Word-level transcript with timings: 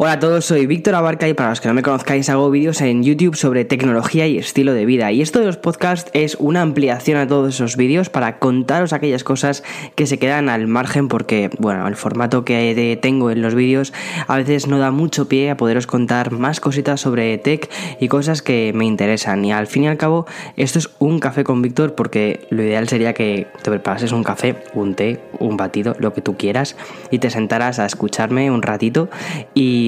Hola 0.00 0.12
a 0.12 0.18
todos, 0.20 0.44
soy 0.44 0.66
Víctor 0.66 0.94
Abarca 0.94 1.26
y 1.26 1.34
para 1.34 1.50
los 1.50 1.60
que 1.60 1.66
no 1.66 1.74
me 1.74 1.82
conozcáis 1.82 2.30
hago 2.30 2.52
vídeos 2.52 2.80
en 2.82 3.02
YouTube 3.02 3.34
sobre 3.34 3.64
tecnología 3.64 4.28
y 4.28 4.38
estilo 4.38 4.72
de 4.72 4.86
vida. 4.86 5.10
Y 5.10 5.22
esto 5.22 5.40
de 5.40 5.46
los 5.46 5.56
podcasts 5.56 6.08
es 6.14 6.36
una 6.38 6.62
ampliación 6.62 7.18
a 7.18 7.26
todos 7.26 7.52
esos 7.52 7.76
vídeos 7.76 8.08
para 8.08 8.38
contaros 8.38 8.92
aquellas 8.92 9.24
cosas 9.24 9.64
que 9.96 10.06
se 10.06 10.20
quedan 10.20 10.50
al 10.50 10.68
margen 10.68 11.08
porque, 11.08 11.50
bueno, 11.58 11.88
el 11.88 11.96
formato 11.96 12.44
que 12.44 12.96
tengo 13.02 13.32
en 13.32 13.42
los 13.42 13.56
vídeos 13.56 13.92
a 14.28 14.36
veces 14.36 14.68
no 14.68 14.78
da 14.78 14.92
mucho 14.92 15.26
pie 15.26 15.50
a 15.50 15.56
poderos 15.56 15.88
contar 15.88 16.30
más 16.30 16.60
cositas 16.60 17.00
sobre 17.00 17.36
tech 17.36 17.68
y 17.98 18.06
cosas 18.06 18.40
que 18.40 18.70
me 18.76 18.84
interesan. 18.84 19.44
Y 19.44 19.50
al 19.50 19.66
fin 19.66 19.82
y 19.82 19.88
al 19.88 19.96
cabo, 19.96 20.26
esto 20.56 20.78
es 20.78 20.90
un 21.00 21.18
café 21.18 21.42
con 21.42 21.60
Víctor 21.60 21.96
porque 21.96 22.46
lo 22.50 22.62
ideal 22.62 22.88
sería 22.88 23.14
que 23.14 23.48
te 23.64 23.70
preparases 23.72 24.12
un 24.12 24.22
café, 24.22 24.62
un 24.74 24.94
té, 24.94 25.20
un 25.40 25.56
batido, 25.56 25.96
lo 25.98 26.14
que 26.14 26.20
tú 26.20 26.36
quieras 26.36 26.76
y 27.10 27.18
te 27.18 27.30
sentaras 27.30 27.80
a 27.80 27.86
escucharme 27.86 28.48
un 28.52 28.62
ratito 28.62 29.10
y 29.54 29.87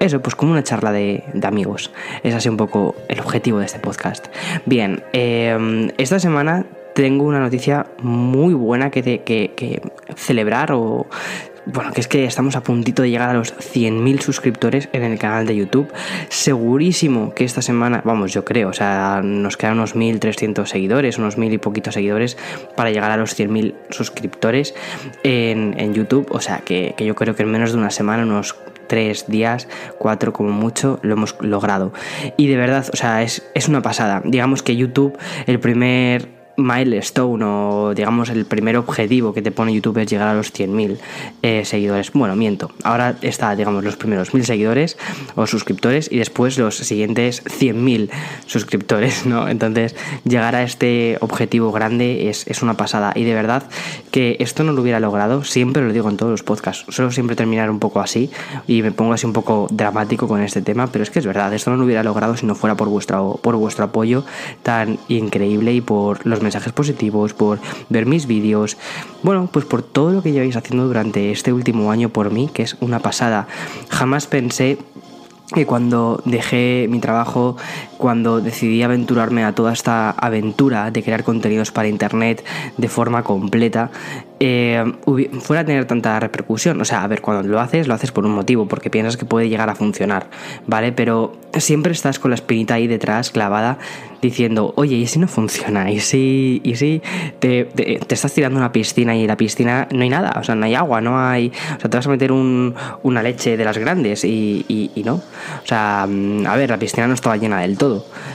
eso, 0.00 0.20
pues 0.20 0.34
como 0.34 0.52
una 0.52 0.62
charla 0.62 0.92
de, 0.92 1.24
amigos. 1.42 1.90
Es 2.22 2.34
así 2.34 2.48
un 2.48 2.56
poco 2.56 2.94
el 3.08 3.20
objetivo 3.20 3.58
de 3.58 3.66
este 3.66 3.78
podcast. 3.78 4.26
Bien, 4.64 5.02
em, 5.12 5.90
esta 5.98 6.18
semana 6.18 6.66
tengo 6.94 7.24
una 7.24 7.40
noticia 7.40 7.86
muy 8.02 8.54
buena 8.54 8.90
que, 8.90 9.02
que, 9.02 9.82
celebrar 10.16 10.72
o 10.72 11.06
bueno, 11.66 11.92
que 11.92 12.00
es 12.00 12.08
que 12.08 12.24
estamos 12.24 12.54
a 12.54 12.62
puntito 12.62 13.02
de 13.02 13.10
llegar 13.10 13.28
a 13.28 13.34
los 13.34 13.52
100.000 13.54 14.20
suscriptores 14.20 14.88
en 14.92 15.02
el 15.02 15.18
canal 15.18 15.46
de 15.46 15.56
YouTube. 15.56 15.92
Segurísimo 16.28 17.34
que 17.34 17.44
esta 17.44 17.60
semana, 17.60 18.02
vamos, 18.04 18.32
yo 18.32 18.44
creo, 18.44 18.68
o 18.68 18.72
sea, 18.72 19.20
nos 19.22 19.56
quedan 19.56 19.74
unos 19.74 19.96
1.300 19.96 20.64
seguidores, 20.66 21.18
unos 21.18 21.36
1.000 21.36 21.54
y 21.54 21.58
poquitos 21.58 21.94
seguidores 21.94 22.38
para 22.76 22.90
llegar 22.90 23.10
a 23.10 23.16
los 23.16 23.38
100.000 23.38 23.74
suscriptores 23.90 24.74
en, 25.24 25.74
en, 25.78 25.92
YouTube. 25.92 26.28
O 26.30 26.40
sea, 26.40 26.58
que, 26.58 26.94
que 26.96 27.04
yo 27.04 27.16
creo 27.16 27.34
que 27.34 27.42
en 27.42 27.50
menos 27.50 27.72
de 27.72 27.78
una 27.78 27.90
semana, 27.90 28.22
unos 28.22 28.54
tres 28.86 29.26
días, 29.26 29.68
cuatro 29.98 30.32
como 30.32 30.50
mucho, 30.50 30.98
lo 31.02 31.14
hemos 31.14 31.36
logrado. 31.40 31.92
Y 32.36 32.46
de 32.48 32.56
verdad, 32.56 32.86
o 32.92 32.96
sea, 32.96 33.22
es, 33.22 33.42
es 33.54 33.68
una 33.68 33.82
pasada. 33.82 34.22
Digamos 34.24 34.62
que 34.62 34.76
YouTube, 34.76 35.18
el 35.46 35.60
primer 35.60 36.35
milestone 36.56 37.44
o 37.44 37.94
digamos 37.94 38.30
el 38.30 38.44
primer 38.46 38.76
objetivo 38.76 39.32
que 39.32 39.42
te 39.42 39.50
pone 39.50 39.74
YouTube 39.74 39.98
es 39.98 40.08
llegar 40.08 40.28
a 40.28 40.34
los 40.34 40.52
100.000 40.52 40.98
eh, 41.42 41.64
seguidores. 41.64 42.12
Bueno, 42.12 42.36
miento. 42.36 42.70
Ahora 42.82 43.16
está, 43.22 43.54
digamos, 43.56 43.84
los 43.84 43.96
primeros 43.96 44.32
1.000 44.32 44.42
seguidores 44.42 44.96
o 45.34 45.46
suscriptores 45.46 46.10
y 46.10 46.18
después 46.18 46.58
los 46.58 46.76
siguientes 46.76 47.44
100.000 47.44 48.10
suscriptores, 48.46 49.26
¿no? 49.26 49.48
Entonces, 49.48 49.94
llegar 50.24 50.54
a 50.54 50.62
este 50.62 51.18
objetivo 51.20 51.72
grande 51.72 52.28
es, 52.28 52.46
es, 52.46 52.62
una 52.62 52.74
pasada. 52.74 53.12
Y 53.14 53.24
de 53.24 53.34
verdad 53.34 53.64
que 54.10 54.36
esto 54.40 54.64
no 54.64 54.72
lo 54.72 54.82
hubiera 54.82 55.00
logrado, 55.00 55.44
siempre 55.44 55.82
lo 55.82 55.92
digo 55.92 56.08
en 56.08 56.16
todos 56.16 56.30
los 56.30 56.42
podcasts, 56.42 56.86
suelo 56.88 57.10
siempre 57.10 57.36
terminar 57.36 57.70
un 57.70 57.78
poco 57.78 58.00
así 58.00 58.30
y 58.66 58.82
me 58.82 58.92
pongo 58.92 59.12
así 59.12 59.26
un 59.26 59.32
poco 59.32 59.66
dramático 59.70 60.26
con 60.26 60.42
este 60.42 60.62
tema, 60.62 60.86
pero 60.88 61.02
es 61.02 61.10
que 61.10 61.18
es 61.18 61.26
verdad, 61.26 61.52
esto 61.54 61.70
no 61.70 61.76
lo 61.76 61.84
hubiera 61.84 62.02
logrado 62.02 62.36
si 62.36 62.46
no 62.46 62.54
fuera 62.54 62.76
por 62.76 62.88
vuestro, 62.88 63.38
por 63.42 63.56
vuestro 63.56 63.84
apoyo 63.84 64.24
tan 64.62 64.98
increíble 65.08 65.74
y 65.74 65.80
por 65.80 66.24
los 66.26 66.42
mensajes 66.46 66.72
positivos, 66.72 67.34
por 67.34 67.58
ver 67.88 68.06
mis 68.06 68.26
vídeos, 68.26 68.76
bueno, 69.22 69.48
pues 69.52 69.64
por 69.64 69.82
todo 69.82 70.12
lo 70.12 70.22
que 70.22 70.32
lleváis 70.32 70.56
haciendo 70.56 70.86
durante 70.86 71.32
este 71.32 71.52
último 71.52 71.90
año 71.90 72.08
por 72.08 72.30
mí, 72.30 72.48
que 72.52 72.62
es 72.62 72.76
una 72.80 73.00
pasada. 73.00 73.48
Jamás 73.90 74.26
pensé 74.26 74.78
que 75.54 75.66
cuando 75.66 76.22
dejé 76.24 76.86
mi 76.88 76.98
trabajo, 76.98 77.56
cuando 77.96 78.40
decidí 78.40 78.82
aventurarme 78.82 79.44
a 79.44 79.54
toda 79.54 79.72
esta 79.72 80.10
aventura 80.10 80.90
de 80.90 81.02
crear 81.02 81.24
contenidos 81.24 81.70
para 81.70 81.88
internet 81.88 82.44
de 82.76 82.88
forma 82.88 83.22
completa, 83.22 83.90
eh, 84.38 84.84
fuera 85.40 85.62
a 85.62 85.64
tener 85.64 85.86
tanta 85.86 86.20
repercusión. 86.20 86.80
O 86.80 86.84
sea, 86.84 87.02
a 87.02 87.06
ver, 87.06 87.22
cuando 87.22 87.48
lo 87.48 87.60
haces, 87.60 87.88
lo 87.88 87.94
haces 87.94 88.12
por 88.12 88.26
un 88.26 88.32
motivo, 88.32 88.66
porque 88.66 88.90
piensas 88.90 89.16
que 89.16 89.24
puede 89.24 89.48
llegar 89.48 89.70
a 89.70 89.74
funcionar, 89.74 90.28
¿vale? 90.66 90.92
Pero 90.92 91.32
siempre 91.58 91.92
estás 91.92 92.18
con 92.18 92.30
la 92.30 92.34
espinita 92.34 92.74
ahí 92.74 92.86
detrás, 92.86 93.30
clavada, 93.30 93.78
diciendo, 94.20 94.72
oye, 94.76 94.96
¿y 94.96 95.06
si 95.06 95.18
no 95.18 95.28
funciona? 95.28 95.90
¿Y 95.90 96.00
si, 96.00 96.60
y 96.64 96.76
si 96.76 97.02
te, 97.38 97.68
estás 98.12 98.32
tirando 98.34 98.58
una 98.58 98.72
piscina 98.72 99.16
y 99.16 99.22
en 99.22 99.28
la 99.28 99.36
piscina 99.36 99.88
no 99.90 100.02
hay 100.02 100.08
nada? 100.08 100.36
O 100.38 100.44
sea, 100.44 100.54
no 100.54 100.66
hay 100.66 100.74
agua, 100.74 101.00
no 101.00 101.18
hay... 101.18 101.52
O 101.76 101.80
sea, 101.80 101.90
te 101.90 101.96
vas 101.96 102.06
a 102.06 102.10
meter 102.10 102.32
un, 102.32 102.74
una 103.02 103.22
leche 103.22 103.56
de 103.56 103.64
las 103.64 103.78
grandes 103.78 104.24
y, 104.24 104.64
y, 104.68 105.02
no. 105.02 105.14
O 105.14 105.66
sea, 105.66 106.06
mm, 106.08 106.46
a 106.46 106.56
ver, 106.56 106.70
la 106.70 106.78
piscina 106.78 107.06
no 107.06 107.14
estaba 107.14 107.36
llena 107.36 107.60
del 107.60 107.78
todo. 107.78 107.85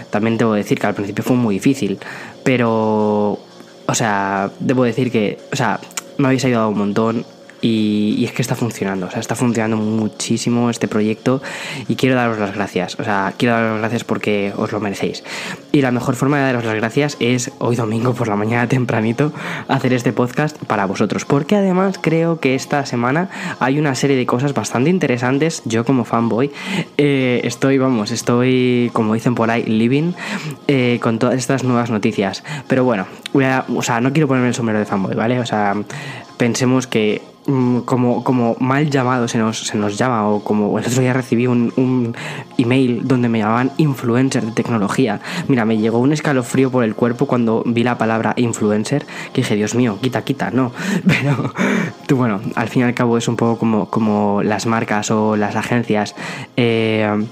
También 0.09 0.37
debo 0.37 0.53
decir 0.53 0.79
que 0.79 0.87
al 0.87 0.93
principio 0.93 1.23
fue 1.23 1.35
muy 1.35 1.55
difícil, 1.55 1.99
pero 2.43 3.39
o 3.91 3.95
sea, 3.95 4.49
debo 4.59 4.83
decir 4.83 5.11
que, 5.11 5.37
o 5.51 5.55
sea, 5.55 5.79
me 6.17 6.27
habéis 6.27 6.45
ayudado 6.45 6.69
un 6.69 6.77
montón. 6.77 7.25
Y, 7.61 8.23
es 8.25 8.31
que 8.31 8.41
está 8.41 8.55
funcionando, 8.55 9.07
o 9.07 9.11
sea, 9.11 9.19
está 9.19 9.35
funcionando 9.35 9.77
muchísimo 9.77 10.69
este 10.69 10.87
proyecto 10.87 11.41
y 11.87 11.95
quiero 11.95 12.15
daros 12.15 12.39
las 12.39 12.53
gracias, 12.55 12.99
o 12.99 13.03
sea, 13.03 13.33
quiero 13.37 13.55
daros 13.55 13.71
las 13.71 13.79
gracias 13.81 14.03
porque 14.03 14.53
os 14.55 14.71
lo 14.71 14.79
merecéis. 14.79 15.23
Y 15.71 15.81
la 15.81 15.91
mejor 15.91 16.15
forma 16.15 16.37
de 16.37 16.43
daros 16.43 16.65
las 16.65 16.75
gracias 16.75 17.17
es 17.19 17.51
hoy 17.59 17.75
domingo 17.75 18.13
por 18.13 18.27
la 18.27 18.35
mañana 18.35 18.67
tempranito 18.67 19.31
hacer 19.67 19.93
este 19.93 20.13
podcast 20.13 20.57
para 20.65 20.85
vosotros, 20.85 21.25
porque 21.25 21.55
además 21.55 21.99
creo 22.01 22.39
que 22.39 22.55
esta 22.55 22.85
semana 22.85 23.29
hay 23.59 23.79
una 23.79 23.95
serie 23.95 24.17
de 24.17 24.25
cosas 24.25 24.53
bastante 24.53 24.89
interesantes, 24.89 25.61
yo 25.65 25.85
como 25.85 26.05
fanboy 26.05 26.51
eh, 26.97 27.41
estoy, 27.43 27.77
vamos, 27.77 28.11
estoy, 28.11 28.89
como 28.93 29.13
dicen 29.13 29.35
por 29.35 29.49
ahí, 29.51 29.63
living 29.63 30.13
eh, 30.67 30.99
con 31.01 31.19
todas 31.19 31.35
estas 31.35 31.63
nuevas 31.63 31.89
noticias, 31.89 32.43
pero 32.67 32.83
bueno, 32.83 33.07
voy 33.33 33.45
a, 33.45 33.65
o 33.75 33.81
sea, 33.81 34.01
no 34.01 34.11
quiero 34.13 34.27
ponerme 34.27 34.49
el 34.49 34.55
sombrero 34.55 34.79
de 34.79 34.85
fanboy, 34.85 35.15
¿vale? 35.15 35.39
O 35.39 35.45
sea, 35.45 35.75
pensemos 36.37 36.87
que 36.87 37.21
como, 37.85 38.23
como 38.23 38.55
mal 38.59 38.89
llamado 38.89 39.27
se 39.27 39.37
nos, 39.37 39.59
se 39.59 39.77
nos 39.77 39.97
llama, 39.97 40.27
o 40.27 40.43
como 40.43 40.77
el 40.77 40.85
otro 40.85 41.01
día 41.01 41.13
recibí 41.13 41.47
un, 41.47 41.73
un, 41.75 42.15
email 42.57 43.07
donde 43.07 43.29
me 43.29 43.39
llamaban 43.39 43.71
influencer 43.77 44.45
de 44.45 44.51
tecnología. 44.51 45.19
Mira, 45.47 45.65
me 45.65 45.77
llegó 45.77 45.97
un 45.97 46.13
escalofrío 46.13 46.69
por 46.69 46.83
el 46.83 46.95
cuerpo 46.95 47.25
cuando 47.25 47.63
vi 47.65 47.83
la 47.83 47.97
palabra 47.97 48.33
influencer, 48.37 49.05
que 49.33 49.41
dije, 49.41 49.55
Dios 49.55 49.73
mío, 49.73 49.97
quita, 50.01 50.23
quita, 50.23 50.51
no. 50.51 50.71
Pero 51.05 52.17
bueno, 52.17 52.41
al 52.55 52.67
fin 52.67 52.83
y 52.83 52.85
al 52.85 52.93
cabo 52.93 53.17
es 53.17 53.27
un 53.27 53.35
poco 53.35 53.57
como, 53.57 53.89
como 53.89 54.43
las 54.43 54.65
marcas 54.65 55.09
o 55.09 55.35
las 55.35 55.55
agencias. 55.55 56.15
Eh, 56.57 57.25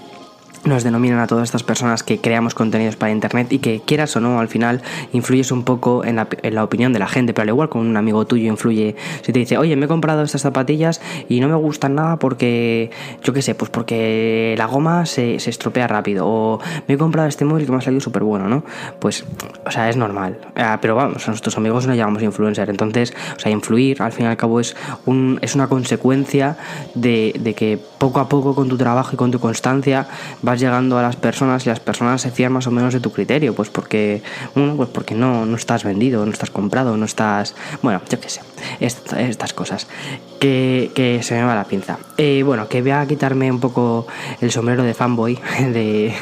nos 0.65 0.83
denominan 0.83 1.19
a 1.19 1.27
todas 1.27 1.45
estas 1.45 1.63
personas 1.63 2.03
que 2.03 2.19
creamos 2.19 2.53
contenidos 2.53 2.95
para 2.95 3.11
internet 3.11 3.51
y 3.51 3.59
que 3.59 3.81
quieras 3.81 4.15
o 4.15 4.19
no 4.19 4.39
al 4.39 4.47
final 4.47 4.81
influyes 5.13 5.51
un 5.51 5.63
poco 5.63 6.03
en 6.03 6.17
la, 6.17 6.27
en 6.43 6.55
la, 6.55 6.63
opinión 6.63 6.93
de 6.93 6.99
la 6.99 7.07
gente. 7.07 7.33
Pero 7.33 7.43
al 7.43 7.49
igual 7.49 7.69
con 7.69 7.85
un 7.85 7.97
amigo 7.97 8.25
tuyo 8.25 8.47
influye 8.47 8.95
si 9.21 9.31
te 9.31 9.39
dice 9.39 9.57
oye 9.57 9.75
me 9.75 9.85
he 9.85 9.87
comprado 9.87 10.23
estas 10.23 10.41
zapatillas 10.41 11.01
y 11.27 11.39
no 11.39 11.47
me 11.47 11.55
gustan 11.55 11.95
nada 11.95 12.17
porque 12.17 12.91
yo 13.23 13.33
qué 13.33 13.41
sé 13.41 13.55
pues 13.55 13.71
porque 13.71 14.55
la 14.57 14.65
goma 14.65 15.05
se, 15.05 15.39
se 15.39 15.49
estropea 15.49 15.87
rápido 15.87 16.25
o 16.27 16.59
me 16.87 16.95
he 16.95 16.97
comprado 16.97 17.27
este 17.27 17.45
móvil 17.45 17.65
que 17.65 17.71
me 17.71 17.77
ha 17.77 17.81
salido 17.81 18.01
súper 18.01 18.23
bueno 18.23 18.47
no 18.49 18.63
pues 18.99 19.25
o 19.65 19.71
sea 19.71 19.89
es 19.89 19.97
normal. 19.97 20.37
Ah, 20.55 20.79
pero 20.81 20.95
vamos 20.95 21.27
a 21.27 21.31
nuestros 21.31 21.57
amigos 21.57 21.87
no 21.87 21.95
llamamos 21.95 22.23
influencer. 22.23 22.69
Entonces 22.69 23.13
o 23.35 23.39
sea 23.39 23.51
influir 23.51 24.01
al 24.01 24.11
fin 24.11 24.25
y 24.25 24.29
al 24.29 24.37
cabo 24.37 24.59
es 24.59 24.75
un 25.05 25.39
es 25.41 25.55
una 25.55 25.67
consecuencia 25.67 26.57
de, 26.95 27.33
de 27.39 27.53
que 27.53 27.79
poco 27.97 28.19
a 28.19 28.27
poco 28.29 28.55
con 28.55 28.67
tu 28.67 28.77
trabajo 28.77 29.11
y 29.13 29.17
con 29.17 29.31
tu 29.31 29.39
constancia 29.39 30.07
vas 30.49 30.59
llegando 30.59 30.97
a 30.97 31.03
las 31.03 31.15
personas 31.15 31.63
y 31.65 31.69
las 31.69 31.79
personas 31.79 32.21
se 32.21 32.31
fían 32.31 32.51
más 32.51 32.65
o 32.65 32.71
menos 32.71 32.91
de 32.91 32.99
tu 32.99 33.11
criterio, 33.11 33.53
pues 33.53 33.69
porque, 33.69 34.23
bueno, 34.55 34.75
pues 34.75 34.89
porque 34.89 35.13
no, 35.13 35.45
no 35.45 35.55
estás 35.55 35.83
vendido, 35.83 36.25
no 36.25 36.31
estás 36.31 36.49
comprado, 36.49 36.97
no 36.97 37.05
estás, 37.05 37.53
bueno, 37.83 38.01
yo 38.09 38.19
qué 38.19 38.29
sé, 38.29 38.41
estas 38.79 39.53
cosas, 39.53 39.87
que, 40.39 40.91
que, 40.95 41.21
se 41.21 41.35
me 41.35 41.43
va 41.43 41.53
la 41.53 41.65
pinza. 41.65 41.99
Eh, 42.17 42.41
bueno, 42.43 42.67
que 42.67 42.81
voy 42.81 42.91
a 42.91 43.05
quitarme 43.05 43.51
un 43.51 43.59
poco 43.59 44.07
el 44.41 44.51
sombrero 44.51 44.81
de 44.81 44.95
fanboy, 44.95 45.37
de, 45.59 46.15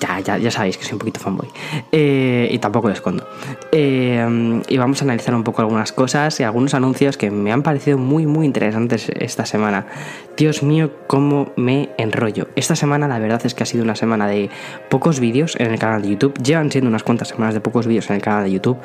ya, 0.00 0.20
ya, 0.20 0.38
ya 0.38 0.50
sabéis 0.50 0.76
que 0.76 0.84
soy 0.84 0.94
un 0.94 0.98
poquito 0.98 1.20
fanboy. 1.20 1.48
Eh, 1.92 2.48
y 2.50 2.58
tampoco 2.58 2.88
lo 2.88 2.94
escondo. 2.94 3.26
Eh, 3.72 4.62
y 4.68 4.76
vamos 4.76 5.00
a 5.02 5.04
analizar 5.04 5.34
un 5.34 5.44
poco 5.44 5.62
algunas 5.62 5.92
cosas 5.92 6.38
y 6.40 6.42
algunos 6.42 6.74
anuncios 6.74 7.16
que 7.16 7.30
me 7.30 7.52
han 7.52 7.62
parecido 7.62 7.98
muy, 7.98 8.26
muy 8.26 8.46
interesantes 8.46 9.10
esta 9.14 9.46
semana. 9.46 9.86
Dios 10.36 10.62
mío, 10.62 10.92
cómo 11.08 11.52
me 11.56 11.90
enrollo. 11.98 12.48
Esta 12.54 12.76
semana 12.76 13.08
la 13.08 13.18
verdad 13.18 13.40
es 13.44 13.54
que 13.54 13.64
ha 13.64 13.66
sido 13.66 13.82
una 13.82 13.96
semana 13.96 14.28
de 14.28 14.50
pocos 14.88 15.18
vídeos 15.18 15.56
en 15.58 15.72
el 15.72 15.78
canal 15.80 16.02
de 16.02 16.10
YouTube. 16.10 16.34
Llevan 16.40 16.70
siendo 16.70 16.88
unas 16.88 17.02
cuantas 17.02 17.28
semanas 17.28 17.54
de 17.54 17.60
pocos 17.60 17.86
vídeos 17.88 18.08
en 18.10 18.16
el 18.16 18.22
canal 18.22 18.44
de 18.44 18.52
YouTube. 18.52 18.78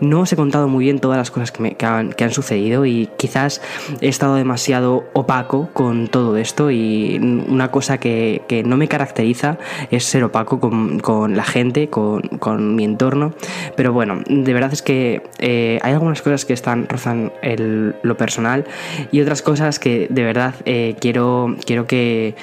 No 0.00 0.20
os 0.20 0.32
he 0.32 0.36
contado 0.36 0.68
muy 0.68 0.84
bien 0.84 0.98
todas 0.98 1.16
las 1.16 1.30
cosas 1.30 1.50
que, 1.50 1.62
me, 1.62 1.74
que, 1.76 1.86
han, 1.86 2.12
que 2.12 2.24
han 2.24 2.30
sucedido 2.30 2.84
y 2.84 3.08
quizás 3.16 3.62
he 4.02 4.08
estado 4.08 4.34
demasiado 4.34 5.08
opaco 5.14 5.70
con 5.72 6.08
todo 6.08 6.36
esto 6.36 6.70
y 6.70 7.18
una 7.48 7.70
cosa 7.70 7.98
que, 7.98 8.42
que 8.46 8.62
no 8.62 8.76
me 8.76 8.88
caracteriza 8.88 9.58
es 9.90 10.04
ser 10.04 10.24
opaco 10.24 10.57
con, 10.60 11.36
la 11.36 11.44
gente, 11.44 11.88
con, 11.88 12.22
con, 12.22 12.74
mi 12.74 12.84
entorno. 12.84 13.32
Pero 13.76 13.92
bueno, 13.92 14.22
de 14.28 14.52
verdad 14.52 14.72
es 14.72 14.82
que 14.82 15.22
eh, 15.38 15.78
hay 15.82 15.92
algunas 15.92 16.22
cosas 16.22 16.44
que 16.44 16.52
están 16.52 16.88
rozan 16.88 17.32
el, 17.42 17.94
lo 18.02 18.16
personal 18.16 18.64
y 19.12 19.20
otras 19.20 19.42
cosas 19.42 19.78
que 19.78 20.06
de 20.10 20.24
verdad... 20.24 20.54
Eh, 20.64 20.96
quiero, 21.00 21.56
quiero 21.64 21.86
que 21.86 22.34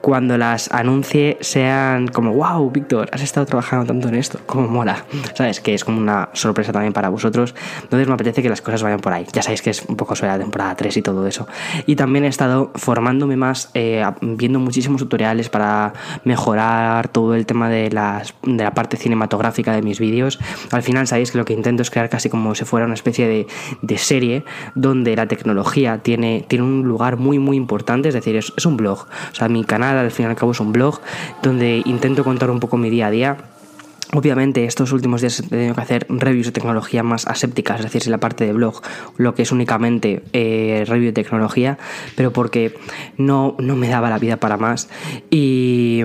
cuando 0.00 0.38
las 0.38 0.70
anuncie 0.72 1.38
sean 1.40 2.08
como, 2.08 2.32
wow, 2.32 2.70
Víctor, 2.70 3.08
has 3.12 3.22
estado 3.22 3.46
trabajando 3.46 3.86
tanto 3.86 4.08
en 4.08 4.14
esto, 4.14 4.38
como 4.46 4.68
mola, 4.68 5.04
¿sabes? 5.34 5.60
Que 5.60 5.74
es 5.74 5.84
como 5.84 5.98
una 5.98 6.28
sorpresa 6.32 6.72
también 6.72 6.92
para 6.92 7.08
vosotros. 7.08 7.54
Entonces 7.82 8.06
me 8.06 8.14
apetece 8.14 8.42
que 8.42 8.48
las 8.48 8.62
cosas 8.62 8.82
vayan 8.82 9.00
por 9.00 9.12
ahí. 9.12 9.26
Ya 9.32 9.42
sabéis 9.42 9.62
que 9.62 9.70
es 9.70 9.82
un 9.82 9.96
poco 9.96 10.14
sobre 10.14 10.32
la 10.32 10.38
temporada 10.38 10.74
3 10.76 10.96
y 10.96 11.02
todo 11.02 11.26
eso. 11.26 11.46
Y 11.86 11.96
también 11.96 12.24
he 12.24 12.28
estado 12.28 12.70
formándome 12.74 13.36
más, 13.36 13.70
eh, 13.74 14.04
viendo 14.20 14.60
muchísimos 14.60 15.00
tutoriales 15.00 15.48
para 15.48 15.92
mejorar 16.24 17.08
todo 17.08 17.34
el 17.34 17.46
tema 17.46 17.68
de, 17.68 17.90
las, 17.90 18.34
de 18.42 18.62
la 18.62 18.74
parte 18.74 18.96
cinematográfica 18.96 19.72
de 19.72 19.82
mis 19.82 19.98
vídeos. 19.98 20.38
Al 20.70 20.82
final 20.82 21.06
sabéis 21.06 21.32
que 21.32 21.38
lo 21.38 21.44
que 21.44 21.54
intento 21.54 21.82
es 21.82 21.90
crear 21.90 22.08
casi 22.08 22.28
como 22.28 22.54
si 22.54 22.64
fuera 22.64 22.86
una 22.86 22.94
especie 22.94 23.26
de, 23.26 23.46
de 23.82 23.98
serie 23.98 24.44
donde 24.74 25.16
la 25.16 25.26
tecnología 25.26 25.98
tiene, 25.98 26.44
tiene 26.46 26.64
un 26.64 26.82
lugar 26.82 27.16
muy 27.16 27.38
muy 27.38 27.56
importante, 27.56 28.08
es 28.08 28.14
decir, 28.14 28.36
es, 28.36 28.52
es 28.56 28.66
un 28.66 28.76
blog. 28.76 29.06
O 29.32 29.34
sea, 29.34 29.48
mi 29.48 29.64
canal 29.64 29.87
al 29.96 30.10
fin 30.10 30.26
y 30.26 30.28
al 30.28 30.36
cabo 30.36 30.52
es 30.52 30.60
un 30.60 30.72
blog 30.72 31.00
donde 31.42 31.82
intento 31.84 32.24
contar 32.24 32.50
un 32.50 32.60
poco 32.60 32.76
mi 32.76 32.90
día 32.90 33.06
a 33.06 33.10
día 33.10 33.36
Obviamente 34.14 34.64
estos 34.64 34.92
últimos 34.92 35.20
días 35.20 35.38
he 35.38 35.42
tenido 35.42 35.74
que 35.74 35.80
hacer 35.82 36.06
reviews 36.08 36.46
de 36.46 36.52
tecnología 36.52 37.02
más 37.02 37.26
asépticas, 37.26 37.80
es 37.80 37.84
decir, 37.84 38.02
en 38.06 38.12
la 38.12 38.18
parte 38.18 38.46
de 38.46 38.54
blog, 38.54 38.80
lo 39.18 39.34
que 39.34 39.42
es 39.42 39.52
únicamente 39.52 40.22
eh, 40.32 40.84
review 40.86 41.08
de 41.08 41.12
tecnología, 41.12 41.76
pero 42.16 42.32
porque 42.32 42.74
no, 43.18 43.54
no 43.58 43.76
me 43.76 43.88
daba 43.88 44.08
la 44.08 44.18
vida 44.18 44.38
para 44.38 44.56
más. 44.56 44.88
Y, 45.28 46.02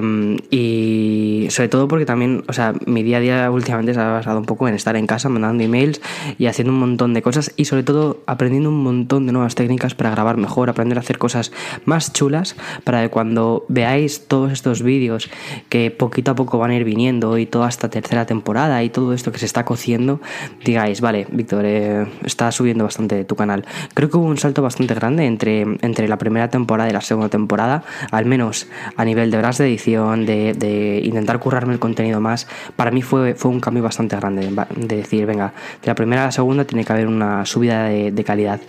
y, 0.52 1.48
sobre 1.50 1.70
todo 1.70 1.88
porque 1.88 2.06
también, 2.06 2.44
o 2.50 2.52
sea, 2.52 2.74
mi 2.86 3.04
día 3.04 3.18
a 3.18 3.20
día 3.22 3.52
últimamente 3.52 3.94
se 3.94 4.02
ha 4.02 4.10
basado 4.10 4.38
un 4.38 4.46
poco 4.46 4.68
en 4.68 4.76
estar 4.76 4.98
en 4.98 5.08
casa 5.08 5.30
mandando 5.30 5.64
emails 5.64 6.02
y 6.38 6.48
haciendo 6.48 6.74
un 6.74 6.80
montón 6.80 7.14
de 7.14 7.22
cosas 7.22 7.54
y 7.56 7.66
sobre 7.66 7.84
todo 7.84 8.22
aprendiendo 8.26 8.68
un 8.68 8.84
montón 8.84 9.28
de 9.28 9.32
nuevas 9.32 9.56
técnicas 9.56 9.96
para 9.96 10.12
grabar 10.12 10.36
mejor, 10.36 10.70
aprender 10.70 10.98
a 10.98 11.02
hacer 11.02 11.18
cosas 11.18 11.54
más 11.86 12.12
chulas 12.12 12.58
para 12.84 13.02
que 13.02 13.10
cuando 13.10 13.66
veáis 13.70 14.28
todos 14.28 14.52
estos 14.52 14.82
vídeos 14.82 15.30
que 15.70 15.90
poquito 15.90 16.32
a 16.32 16.36
poco 16.36 16.58
van 16.58 16.72
a 16.72 16.76
ir 16.76 16.84
viniendo 16.84 17.38
y 17.38 17.46
toda 17.46 17.70
esta 17.70 17.93
tercera 17.94 18.26
temporada 18.26 18.84
y 18.84 18.90
todo 18.90 19.14
esto 19.14 19.32
que 19.32 19.38
se 19.38 19.46
está 19.46 19.64
cociendo, 19.66 20.20
digáis, 20.66 21.00
vale, 21.00 21.28
Víctor, 21.32 21.64
eh, 21.66 22.08
está 22.24 22.52
subiendo 22.52 22.84
bastante 22.84 23.24
tu 23.24 23.36
canal. 23.36 23.66
Creo 23.94 24.10
que 24.10 24.18
hubo 24.18 24.26
un 24.26 24.38
salto 24.38 24.64
bastante 24.64 24.96
grande 24.96 25.26
entre, 25.26 25.62
entre 25.62 26.08
la 26.08 26.18
primera 26.18 26.50
temporada 26.50 26.90
y 26.90 26.94
la 26.94 27.02
segunda 27.02 27.30
temporada, 27.30 27.84
al 28.12 28.26
menos 28.26 28.68
a 28.98 29.06
nivel 29.06 29.30
de 29.30 29.38
horas 29.38 29.60
de 29.60 29.68
edición, 29.68 30.26
de, 30.26 31.02
intentar 31.04 31.40
currarme 31.40 31.74
el 31.74 31.80
contenido 31.80 32.20
más. 32.20 32.48
Para 32.76 32.90
mí 32.90 33.02
fue, 33.02 33.36
fue 33.36 33.52
un 33.52 33.60
cambio 33.60 33.84
bastante 33.84 34.16
grande, 34.16 34.50
de 34.76 34.96
decir, 34.96 35.26
venga, 35.28 35.54
de 35.82 35.88
la 35.88 35.96
primera 35.96 36.24
a 36.24 36.26
la 36.26 36.32
segunda 36.32 36.66
tiene 36.66 36.84
que 36.84 36.94
haber 36.94 37.08
una 37.08 37.46
subida 37.46 37.86
de, 37.86 38.24
calidad. 38.24 38.60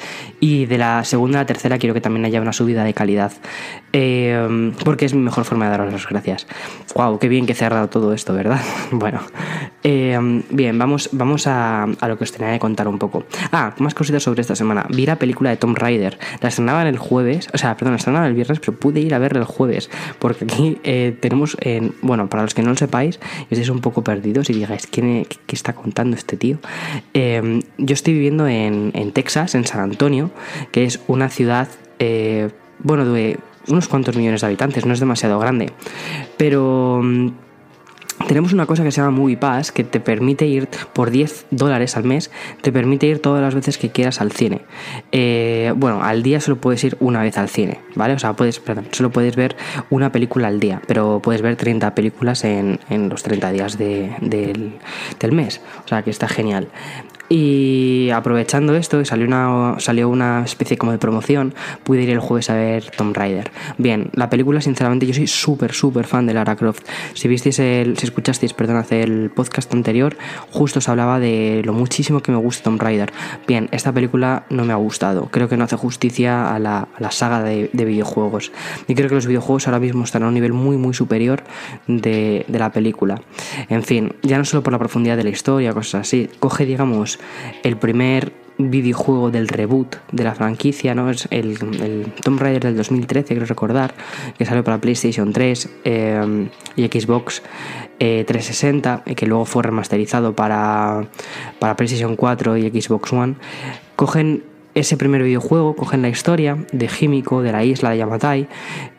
Y 0.40 0.66
de 0.66 0.78
la 0.78 1.04
segunda 1.04 1.38
a 1.38 1.42
la 1.42 1.46
tercera 1.46 1.78
quiero 1.78 1.94
que 1.94 2.00
también 2.00 2.26
haya 2.26 2.40
una 2.40 2.52
subida 2.52 2.84
de 2.84 2.92
calidad, 2.92 3.32
eh, 3.92 4.72
porque 4.84 5.06
es 5.06 5.14
mi 5.14 5.22
mejor 5.22 5.44
forma 5.44 5.64
de 5.64 5.70
daros 5.70 5.92
las 5.92 6.06
gracias. 6.06 6.46
¡Wow! 6.94 7.18
Qué 7.18 7.28
bien 7.28 7.46
que 7.46 7.52
he 7.52 7.56
cerrado 7.56 7.88
todo 7.88 8.12
esto, 8.12 8.34
¿verdad? 8.34 8.60
bueno. 8.90 9.13
Eh, 9.82 10.18
bien, 10.50 10.78
vamos, 10.78 11.10
vamos 11.12 11.46
a, 11.46 11.86
lo 11.86 12.16
que 12.16 12.24
os 12.24 12.32
tenía 12.32 12.52
que 12.54 12.58
contar 12.58 12.88
un 12.88 12.98
poco. 12.98 13.24
Ah, 13.52 13.74
más 13.78 13.94
cositas 13.94 14.22
sobre 14.22 14.40
esta 14.40 14.56
semana. 14.56 14.86
Vi 14.88 15.04
la 15.06 15.16
película 15.16 15.50
de 15.50 15.56
Tom 15.56 15.74
Rider. 15.74 16.18
La 16.40 16.48
estrenaban 16.48 16.86
el 16.86 16.98
jueves, 16.98 17.48
o 17.52 17.58
sea, 17.58 17.76
perdón, 17.76 17.92
la 17.92 17.98
estrenaban 17.98 18.28
el 18.28 18.34
viernes, 18.34 18.60
pero 18.60 18.78
pude 18.78 19.00
ir 19.00 19.14
a 19.14 19.18
verla 19.18 19.40
el 19.40 19.44
jueves. 19.44 19.90
Porque 20.18 20.44
aquí 20.44 20.78
eh, 20.84 21.16
tenemos, 21.20 21.56
bueno, 22.02 22.28
para 22.28 22.42
los 22.42 22.54
que 22.54 22.62
no 22.62 22.70
lo 22.70 22.76
sepáis, 22.76 23.20
y 23.50 23.54
estéis 23.54 23.68
un 23.68 23.80
poco 23.80 24.02
perdidos 24.02 24.48
y 24.50 24.54
digáis, 24.54 24.86
¿qué, 24.86 25.26
qué 25.46 25.56
está 25.56 25.74
contando 25.74 26.16
este 26.16 26.36
tío? 26.36 26.58
Eh, 27.12 27.60
yo 27.78 27.94
estoy 27.94 28.14
viviendo 28.14 28.46
en, 28.48 28.90
en, 28.94 29.12
Texas, 29.12 29.54
en 29.54 29.66
San 29.66 29.80
Antonio, 29.80 30.30
que 30.72 30.84
es 30.84 31.00
una 31.08 31.28
ciudad, 31.28 31.68
bueno, 32.78 33.04
de 33.04 33.38
unos 33.68 33.88
cuantos 33.88 34.16
millones 34.16 34.40
de 34.40 34.46
habitantes, 34.46 34.86
no 34.86 34.92
es 34.92 35.00
demasiado 35.00 35.38
grande. 35.38 35.72
Pero 36.36 37.02
tenemos 38.26 38.52
una 38.52 38.66
cosa 38.66 38.82
que 38.82 38.90
se 38.90 39.00
llama 39.00 39.10
Movie 39.10 39.36
Pass 39.36 39.72
que 39.72 39.84
te 39.84 40.00
permite 40.00 40.46
ir 40.46 40.68
por 40.92 41.10
10 41.10 41.46
dólares 41.50 41.96
al 41.96 42.04
mes, 42.04 42.30
te 42.62 42.72
permite 42.72 43.06
ir 43.06 43.20
todas 43.20 43.42
las 43.42 43.54
veces 43.54 43.78
que 43.78 43.90
quieras 43.90 44.20
al 44.20 44.32
cine. 44.32 44.62
Eh, 45.12 45.72
bueno, 45.76 46.02
al 46.02 46.22
día 46.22 46.40
solo 46.40 46.56
puedes 46.56 46.82
ir 46.84 46.96
una 47.00 47.22
vez 47.22 47.36
al 47.38 47.48
cine, 47.48 47.80
¿vale? 47.94 48.14
O 48.14 48.18
sea, 48.18 48.34
puedes, 48.34 48.60
perdón, 48.60 48.88
solo 48.92 49.10
puedes 49.10 49.36
ver 49.36 49.56
una 49.90 50.12
película 50.12 50.48
al 50.48 50.60
día, 50.60 50.80
pero 50.86 51.20
puedes 51.22 51.42
ver 51.42 51.56
30 51.56 51.94
películas 51.94 52.44
en, 52.44 52.78
los 53.08 53.22
30 53.22 53.52
días 53.52 53.78
del, 53.78 54.78
del 55.20 55.32
mes. 55.32 55.60
O 55.84 55.88
sea, 55.88 56.02
que 56.02 56.10
está 56.10 56.28
genial. 56.28 56.68
Y 57.28 58.10
aprovechando 58.10 58.74
esto, 58.76 59.02
salió 59.04 59.26
una, 59.26 59.76
salió 59.78 60.08
una 60.10 60.42
especie 60.44 60.76
como 60.76 60.92
de 60.92 60.98
promoción, 60.98 61.54
pude 61.82 62.02
ir 62.02 62.10
el 62.10 62.18
jueves 62.18 62.50
a 62.50 62.54
ver 62.54 62.90
Tomb 62.90 63.16
Raider. 63.16 63.50
Bien, 63.78 64.10
la 64.12 64.28
película, 64.28 64.60
sinceramente, 64.60 65.06
yo 65.06 65.14
soy 65.14 65.26
súper, 65.26 65.72
súper 65.72 66.06
fan 66.06 66.26
de 66.26 66.34
Lara 66.34 66.54
Croft. 66.56 66.86
Si 67.14 67.26
visteis 67.26 67.58
el, 67.58 67.96
si 67.96 68.04
escuchasteis, 68.06 68.52
perdón, 68.52 68.76
hacer 68.76 69.08
el 69.08 69.30
podcast 69.30 69.72
anterior, 69.72 70.16
justo 70.50 70.80
os 70.80 70.88
hablaba 70.88 71.18
de 71.18 71.62
lo 71.64 71.72
muchísimo 71.72 72.20
que 72.20 72.30
me 72.30 72.38
gusta 72.38 72.64
Tomb 72.64 72.80
Raider. 72.80 73.12
Bien, 73.46 73.68
esta 73.72 73.92
película 73.92 74.44
no 74.50 74.64
me 74.64 74.74
ha 74.74 74.76
gustado. 74.76 75.28
Creo 75.30 75.48
que 75.48 75.56
no 75.56 75.64
hace 75.64 75.76
justicia 75.76 76.54
a 76.54 76.58
la, 76.58 76.88
saga 77.10 77.42
de, 77.42 77.70
videojuegos. 77.72 78.52
Y 78.86 78.94
creo 78.94 79.08
que 79.08 79.14
los 79.14 79.26
videojuegos 79.26 79.66
ahora 79.66 79.80
mismo 79.80 80.04
están 80.04 80.24
a 80.24 80.28
un 80.28 80.34
nivel 80.34 80.52
muy, 80.52 80.76
muy 80.76 80.92
superior 80.92 81.42
de, 81.86 82.44
de 82.48 82.58
la 82.58 82.70
película. 82.70 83.20
En 83.68 83.82
fin, 83.82 84.14
ya 84.22 84.36
no 84.36 84.44
solo 84.44 84.62
por 84.62 84.72
la 84.72 84.78
profundidad 84.78 85.16
de 85.16 85.24
la 85.24 85.30
historia, 85.30 85.72
cosas 85.72 86.02
así. 86.02 86.28
Coge, 86.38 86.66
digamos, 86.66 87.13
el 87.62 87.76
primer 87.76 88.32
videojuego 88.58 89.30
del 89.30 89.48
reboot 89.48 89.96
de 90.12 90.24
la 90.24 90.34
franquicia, 90.34 90.94
¿no? 90.94 91.10
Es 91.10 91.26
el, 91.30 91.58
Tomb 92.22 92.40
Raider 92.40 92.64
del 92.64 92.76
2013, 92.76 93.34
creo 93.34 93.46
recordar, 93.46 93.94
que 94.38 94.44
salió 94.44 94.62
para 94.62 94.80
PlayStation 94.80 95.32
3 95.32 95.68
eh, 95.84 96.48
y 96.76 96.86
Xbox 96.86 97.42
360, 97.98 99.02
eh, 99.06 99.12
y 99.12 99.14
que 99.14 99.26
luego 99.26 99.44
fue 99.44 99.62
remasterizado 99.62 100.34
para, 100.34 101.08
para 101.58 101.76
PlayStation 101.76 102.16
4 102.16 102.56
y 102.58 102.80
Xbox 102.80 103.12
One. 103.12 103.34
Cogen 103.96 104.44
ese 104.74 104.96
primer 104.96 105.22
videojuego, 105.22 105.76
cogen 105.76 106.02
la 106.02 106.08
historia 106.08 106.58
de 106.72 106.88
Himiko, 106.88 107.42
de 107.42 107.52
la 107.52 107.64
isla 107.64 107.90
de 107.90 107.98
Yamatai, 107.98 108.48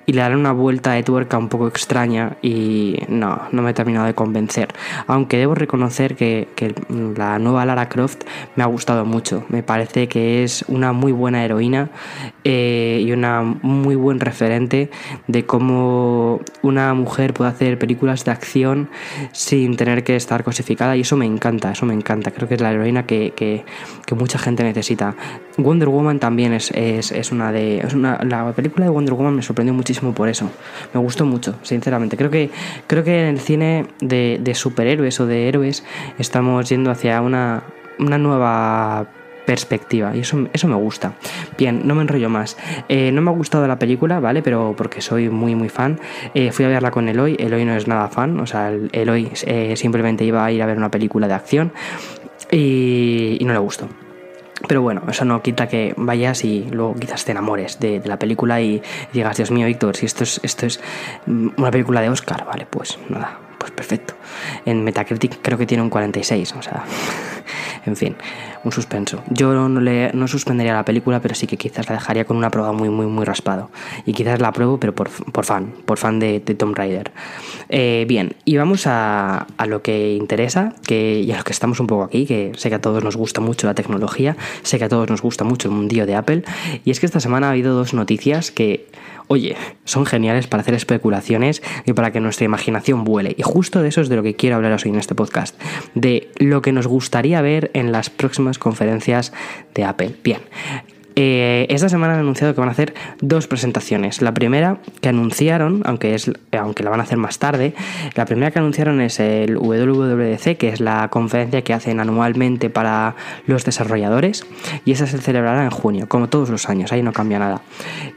y 0.05 0.13
le 0.13 0.21
darán 0.21 0.39
una 0.39 0.51
vuelta 0.51 0.91
de 0.91 1.03
tuerca 1.03 1.37
un 1.37 1.49
poco 1.49 1.67
extraña 1.67 2.37
y 2.41 2.97
no, 3.07 3.41
no 3.51 3.61
me 3.61 3.71
he 3.71 3.73
terminado 3.73 4.05
de 4.05 4.13
convencer. 4.13 4.69
Aunque 5.07 5.37
debo 5.37 5.55
reconocer 5.55 6.15
que, 6.15 6.47
la 7.17 7.39
nueva 7.39 7.65
Lara 7.65 7.89
Croft 7.89 8.23
me 8.55 8.63
ha 8.63 8.67
gustado 8.67 9.05
mucho. 9.05 9.45
Me 9.49 9.63
parece 9.63 10.07
que 10.07 10.43
es 10.43 10.65
una 10.67 10.93
muy 10.93 11.11
buena 11.11 11.43
heroína 11.43 11.89
eh, 12.43 13.01
y 13.05 13.11
una 13.11 13.41
muy 13.41 13.95
buen 13.95 14.19
referente 14.19 14.89
de 15.27 15.45
cómo 15.45 16.41
una 16.61 16.93
mujer 16.93 17.33
puede 17.33 17.51
hacer 17.51 17.77
películas 17.79 18.25
de 18.25 18.31
acción 18.31 18.89
sin 19.31 19.75
tener 19.75 20.03
que 20.03 20.15
estar 20.15 20.43
cosificada 20.43 20.95
y 20.95 21.01
eso 21.01 21.17
me 21.17 21.25
encanta, 21.25 21.71
eso 21.71 21.85
me 21.85 21.93
encanta. 21.93 22.31
Creo 22.31 22.47
que 22.47 22.55
es 22.55 22.61
la 22.61 22.71
heroína 22.71 23.05
que, 23.05 23.33
que, 23.35 23.63
mucha 24.15 24.39
gente 24.39 24.63
necesita. 24.63 25.13
Wonder 25.57 25.89
Woman 25.89 26.19
también 26.19 26.53
es, 26.53 26.71
es, 26.71 27.31
una 27.31 27.51
de... 27.51 27.79
Es 27.79 27.93
una, 27.93 28.17
la 28.23 28.53
película 28.53 28.85
de 28.85 28.91
Wonder 28.91 29.13
Woman 29.13 29.35
me 29.35 29.41
sorprendió 29.41 29.73
muchísimo 29.73 29.94
por 29.99 30.29
eso. 30.29 30.49
Me 30.93 30.99
gustó 30.99 31.25
mucho, 31.25 31.55
sinceramente. 31.61 32.17
Creo 32.17 32.29
que, 32.29 32.49
creo 32.87 33.03
que 33.03 33.21
en 33.21 33.27
el 33.27 33.39
cine 33.39 33.87
de, 34.01 34.51
superhéroes 34.55 35.19
o 35.19 35.25
de 35.25 35.47
héroes 35.47 35.83
estamos 36.17 36.69
yendo 36.69 36.91
hacia 36.91 37.21
una, 37.21 37.63
una 37.99 38.17
nueva 38.17 39.07
perspectiva 39.45 40.15
y 40.15 40.21
eso, 40.21 40.47
eso 40.53 40.67
me 40.67 40.75
gusta. 40.75 41.13
Bien, 41.57 41.81
no 41.85 41.95
me 41.95 42.01
enrollo 42.01 42.29
más. 42.29 42.57
Eh, 42.89 43.11
no 43.11 43.21
me 43.21 43.29
ha 43.29 43.33
gustado 43.33 43.67
la 43.67 43.77
película, 43.77 44.19
¿vale? 44.19 44.41
Pero 44.41 44.73
porque 44.77 45.01
soy 45.01 45.29
muy, 45.29 45.55
muy 45.55 45.69
fan. 45.69 45.99
Eh, 46.33 46.51
fui 46.51 46.65
a 46.65 46.67
verla 46.67 46.91
con 46.91 47.07
Eloy. 47.07 47.35
Eloy 47.39 47.65
no 47.65 47.75
es 47.75 47.87
nada 47.87 48.09
fan, 48.09 48.39
o 48.39 48.47
sea, 48.47 48.73
Eloy 48.91 49.31
eh, 49.45 49.75
simplemente 49.75 50.25
iba 50.25 50.43
a 50.43 50.51
ir 50.51 50.61
a 50.61 50.65
ver 50.65 50.77
una 50.77 50.91
película 50.91 51.27
de 51.27 51.33
acción 51.33 51.71
y, 52.51 53.37
y 53.39 53.45
no 53.45 53.53
le 53.53 53.59
gustó. 53.59 53.87
Pero 54.67 54.81
bueno, 54.81 55.01
eso 55.09 55.25
no 55.25 55.41
quita 55.41 55.67
que 55.67 55.93
vayas 55.97 56.45
y 56.45 56.63
luego 56.71 56.95
quizás 56.95 57.25
te 57.25 57.31
enamores 57.31 57.79
de, 57.79 58.01
la 58.05 58.17
película 58.17 58.61
y 58.61 58.81
digas, 59.11 59.37
Dios 59.37 59.51
mío, 59.51 59.67
Víctor, 59.67 59.95
si 59.97 60.05
esto 60.05 60.23
es, 60.23 60.39
esto 60.43 60.65
es 60.65 60.79
mm, 61.25 61.49
una 61.57 61.71
película 61.71 62.01
de 62.01 62.09
Oscar, 62.09 62.45
vale, 62.45 62.65
pues 62.65 62.97
nada, 63.09 63.39
pues 63.57 63.71
perfecto. 63.71 64.13
En 64.65 64.83
Metacritic 64.83 65.39
creo 65.41 65.57
que 65.57 65.65
tiene 65.65 65.83
un 65.83 65.89
46, 65.89 66.53
o 66.57 66.61
sea, 66.61 66.83
en 67.85 67.95
fin, 67.95 68.15
un 68.63 68.71
suspenso. 68.71 69.23
Yo 69.29 69.53
no, 69.53 69.79
le, 69.79 70.11
no 70.13 70.27
suspendería 70.27 70.73
la 70.73 70.83
película, 70.83 71.21
pero 71.21 71.35
sí 71.35 71.47
que 71.47 71.55
quizás 71.55 71.87
la 71.87 71.95
dejaría 71.95 72.25
con 72.25 72.35
una 72.35 72.49
prueba 72.49 72.71
muy, 72.71 72.89
muy, 72.89 73.05
muy 73.05 73.23
raspado. 73.23 73.69
Y 74.05 74.13
quizás 74.13 74.41
la 74.41 74.49
apruebo, 74.49 74.79
pero 74.79 74.93
por, 74.93 75.09
fan, 75.45 75.73
por 75.85 75.97
fan 75.97 76.19
de, 76.19 76.39
de 76.39 76.55
Tomb 76.55 76.75
Raider. 76.75 77.11
Eh, 77.69 78.05
bien, 78.07 78.35
y 78.43 78.57
vamos 78.57 78.87
a, 78.87 79.45
a, 79.57 79.65
lo 79.67 79.81
que 79.81 80.13
interesa, 80.13 80.73
que, 80.85 81.19
y 81.19 81.31
a 81.31 81.37
lo 81.37 81.43
que 81.43 81.53
estamos 81.53 81.79
un 81.79 81.87
poco 81.87 82.03
aquí, 82.03 82.25
que 82.25 82.51
sé 82.55 82.69
que 82.69 82.75
a 82.75 82.81
todos 82.81 83.03
nos 83.03 83.15
gusta 83.15 83.39
mucho 83.39 83.67
la 83.67 83.75
tecnología, 83.75 84.35
sé 84.63 84.79
que 84.79 84.85
a 84.85 84.89
todos 84.89 85.09
nos 85.09 85.21
gusta 85.21 85.43
mucho 85.43 85.67
el 85.67 85.75
mundillo 85.75 86.05
de 86.05 86.15
Apple, 86.15 86.43
y 86.83 86.91
es 86.91 86.99
que 86.99 87.05
esta 87.05 87.19
semana 87.19 87.47
ha 87.47 87.51
habido 87.51 87.75
dos 87.75 87.93
noticias 87.93 88.51
que 88.51 88.87
oye, 89.27 89.55
son 89.83 90.05
geniales 90.05 90.47
para 90.47 90.61
hacer 90.61 90.73
especulaciones 90.73 91.61
y 91.85 91.93
para 91.93 92.11
que 92.11 92.19
nuestra 92.19 92.45
imaginación 92.45 93.03
vuele. 93.03 93.35
Y 93.37 93.43
justo 93.43 93.81
de 93.81 93.89
eso 93.89 94.01
es 94.01 94.09
de 94.09 94.15
lo 94.15 94.23
que 94.23 94.35
quiero 94.35 94.55
hablaros 94.55 94.85
hoy 94.85 94.91
en 94.91 94.99
este 94.99 95.15
podcast, 95.15 95.59
de 95.93 96.29
lo 96.37 96.61
que 96.61 96.71
nos 96.71 96.87
gustaría 96.87 97.41
ver 97.41 97.71
en 97.73 97.91
las 97.91 98.09
próximas 98.09 98.59
conferencias 98.59 99.33
de 99.73 99.83
Apple. 99.83 100.15
Bien, 100.23 100.39
Eh, 101.15 101.65
esta 101.69 101.87
semana 101.87 102.13
han 102.13 102.19
anunciado 102.19 102.53
que 102.53 102.59
van 102.59 102.69
a 102.69 102.73
hacer 102.73 102.93
dos 103.21 103.47
presentaciones. 103.47 104.21
La 104.21 104.33
primera 104.33 104.79
que 105.01 105.09
anunciaron, 105.09 105.81
aunque, 105.85 106.13
es, 106.13 106.29
aunque 106.51 106.83
la 106.83 106.89
van 106.89 106.99
a 106.99 107.03
hacer 107.03 107.17
más 107.17 107.39
tarde, 107.39 107.73
la 108.15 108.25
primera 108.25 108.51
que 108.51 108.59
anunciaron 108.59 108.99
es 108.99 109.19
el 109.19 109.57
WWDC, 109.57 110.57
que 110.57 110.69
es 110.69 110.81
la 110.81 111.07
conferencia 111.09 111.61
que 111.63 111.73
hacen 111.73 111.99
anualmente 111.99 112.69
para 112.69 113.15
los 113.47 113.63
desarrolladores, 113.63 114.45
y 114.83 114.91
esa 114.91 115.07
se 115.07 115.17
celebrará 115.19 115.63
en 115.63 115.69
junio, 115.69 116.09
como 116.09 116.27
todos 116.27 116.49
los 116.49 116.67
años, 116.69 116.91
ahí 116.91 117.01
no 117.01 117.13
cambia 117.13 117.39
nada. 117.39 117.61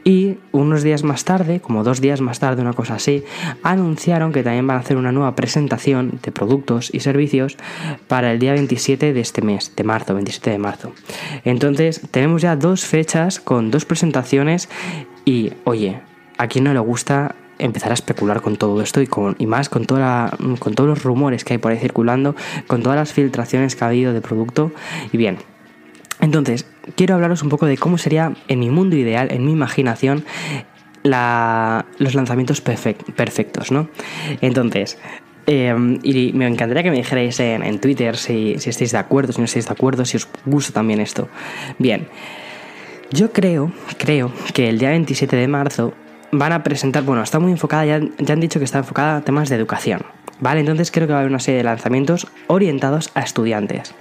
Y 0.03 0.39
unos 0.51 0.83
días 0.83 1.05
más 1.05 1.25
tarde, 1.25 1.61
como 1.61 1.85
dos 1.85 2.01
días 2.01 2.21
más 2.21 2.41
tarde, 2.41 2.63
una 2.63 2.73
cosa 2.73 2.95
así, 2.95 3.23
anunciaron 3.63 4.33
que 4.33 4.43
también 4.43 4.67
van 4.67 4.79
a 4.79 4.81
hacer 4.81 4.97
una 4.97 5.13
nueva 5.13 5.37
presentación 5.37 6.19
de 6.23 6.33
productos 6.33 6.91
y 6.93 7.01
servicios 7.01 7.57
para 8.09 8.33
el 8.33 8.41
día 8.41 8.55
27 8.55 9.13
de 9.13 9.21
este 9.21 9.43
mes, 9.43 9.73
de 9.77 9.85
marzo, 9.85 10.15
27 10.15 10.51
de 10.51 10.59
marzo. 10.59 10.93
Entonces, 11.45 12.01
tenemos 12.11 12.43
ya 12.43 12.57
dos 12.57 12.88
fechas 12.89 13.41
con 13.41 13.71
dos 13.71 13.85
presentaciones 13.85 14.69
y, 15.25 15.53
oye, 15.65 16.01
a 16.39 16.49
quien 16.49 16.65
no 16.65 16.73
le 16.73 16.81
gusta 16.81 17.35
empezar 17.59 17.91
a 17.91 17.95
especular 17.95 18.41
con 18.41 18.57
todo 18.57 18.81
esto 18.81 19.03
y, 19.03 19.07
con, 19.07 19.37
y 19.39 19.47
más 19.47 19.69
con, 19.69 19.85
toda 19.85 20.31
con 20.59 20.75
todos 20.75 20.89
los 20.89 21.03
rumores 21.03 21.45
que 21.45 21.55
hay 21.55 21.59
por 21.59 21.73
ahí 21.73 21.79
circulando, 21.79 22.35
con 22.67 22.83
todas 22.83 22.97
las 22.97 23.13
filtraciones 23.13 23.77
que 23.77 23.85
ha 23.85 23.89
habido 23.89 24.13
de 24.13 24.21
producto. 24.21 24.73
Y 25.13 25.17
bien, 25.17 25.39
entonces, 26.21 26.67
quiero 26.97 27.15
hablaros 27.15 27.43
un 27.43 27.49
poco 27.49 27.67
de 27.67 27.77
cómo 27.77 27.99
sería 27.99 28.35
en 28.49 28.61
mi 28.61 28.71
mundo 28.71 28.97
ideal, 28.97 29.29
en 29.31 29.45
mi 29.45 29.53
imaginación, 29.53 30.25
los 31.05 32.15
lanzamientos 32.15 32.61
perfectos, 32.61 33.71
¿no? 33.71 33.89
Entonces, 34.41 34.99
em, 35.47 35.99
y 36.03 36.33
me 36.35 36.47
encantaría 36.47 36.83
que 36.83 36.91
me 36.91 36.97
dijerais 36.97 37.41
en, 37.41 37.63
en 37.63 37.81
Twitter 37.81 38.17
si, 38.17 38.57
si, 38.59 38.71
estáis 38.71 38.93
de 38.93 38.99
acuerdo, 38.99 39.33
si 39.33 39.41
no 39.41 39.47
estáis 39.47 39.67
de 39.67 39.73
acuerdo, 39.73 40.05
si 40.05 40.17
os 40.17 40.29
gusta 40.45 40.73
también 40.73 41.01
esto. 41.01 41.29
Bien, 41.79 42.09
yo 43.11 43.33
creo, 43.33 43.73
creo 43.99 44.33
que 44.55 44.69
el 44.69 44.79
día 44.79 44.91
27 44.91 45.37
de 45.37 45.49
marzo 45.49 45.95
van 46.31 46.53
a 46.53 46.63
presentar, 46.63 47.03
bueno, 47.05 47.23
está 47.23 47.39
muy 47.39 47.53
enfocada, 47.53 47.85
ya, 47.87 48.01
ya 48.19 48.35
han 48.35 48.41
dicho 48.41 48.59
que 48.59 48.65
está 48.65 48.79
enfocada 48.79 49.17
a 49.17 49.21
temas 49.23 49.49
de 49.49 49.57
educación. 49.57 50.03
¿Vale? 50.41 50.61
Entonces 50.61 50.93
creo 50.93 51.09
que 51.09 51.13
va 51.13 51.19
a 51.19 51.23
haber 51.23 51.33
una 51.33 51.41
serie 51.41 51.59
de 51.59 51.65
lanzamientos 51.65 52.29
orientados 52.47 53.11
a 53.15 53.23
estudiantes. 53.23 53.93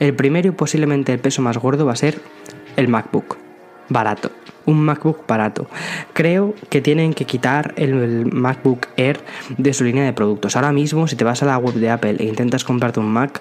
El 0.00 0.14
primero 0.14 0.48
y 0.48 0.50
posiblemente 0.50 1.14
el 1.14 1.18
peso 1.18 1.40
más 1.40 1.56
gordo 1.56 1.86
va 1.86 1.92
a 1.92 1.96
ser 1.96 2.20
el 2.76 2.88
MacBook. 2.88 3.38
Barato 3.88 4.30
un 4.68 4.80
MacBook 4.84 5.26
barato. 5.26 5.66
Creo 6.12 6.54
que 6.68 6.82
tienen 6.82 7.14
que 7.14 7.24
quitar 7.24 7.72
el, 7.76 8.26
MacBook 8.30 8.86
Air 8.96 9.20
de 9.56 9.72
su 9.72 9.82
línea 9.84 10.04
de 10.04 10.12
productos. 10.12 10.56
Ahora 10.56 10.72
mismo, 10.72 11.08
si 11.08 11.16
te 11.16 11.24
vas 11.24 11.42
a 11.42 11.46
la 11.46 11.56
web 11.56 11.74
de 11.74 11.90
Apple 11.90 12.16
e 12.18 12.24
intentas 12.24 12.64
comprarte 12.64 13.00
un 13.00 13.10
Mac, 13.10 13.40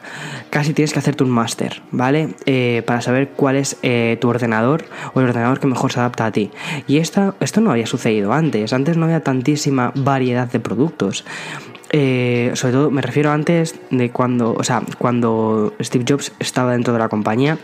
casi 0.49 0.73
tienes 0.73 0.93
que 0.93 0.99
hacerte 0.99 1.25
un 1.25 1.29
máster, 1.29 1.81
¿vale? 1.91 2.29
Eh, 2.45 2.81
para 2.87 3.01
saber 3.01 3.29
cuál 3.35 3.57
es 3.57 3.77
eh, 3.83 4.17
tu 4.21 4.29
ordenador 4.29 4.85
o 5.13 5.19
el 5.19 5.27
ordenador 5.27 5.59
que 5.59 5.67
mejor 5.67 5.91
se 5.91 5.99
adapta 5.99 6.25
a 6.25 6.31
ti. 6.31 6.49
Y 6.87 6.97
esta, 6.97 7.35
esto 7.41 7.59
no 7.59 7.71
había 7.71 7.87
sucedido 7.87 8.31
antes. 8.31 8.71
Antes 8.71 8.95
no 8.95 9.05
había 9.05 9.21
tantísima 9.21 9.91
variedad 9.95 10.49
de 10.49 10.61
productos. 10.61 11.25
Eh, 11.91 12.51
sobre 12.55 12.73
todo 12.73 12.91
me 12.91 13.01
refiero 13.01 13.31
antes 13.31 13.75
de 13.91 14.09
cuando, 14.09 14.53
o 14.53 14.63
sea, 14.63 14.81
cuando 14.97 15.73
Steve 15.81 16.05
Jobs 16.07 16.31
estaba 16.39 16.73
dentro 16.73 16.93
de 16.93 16.99
la 16.99 17.09
compañía, 17.09 17.57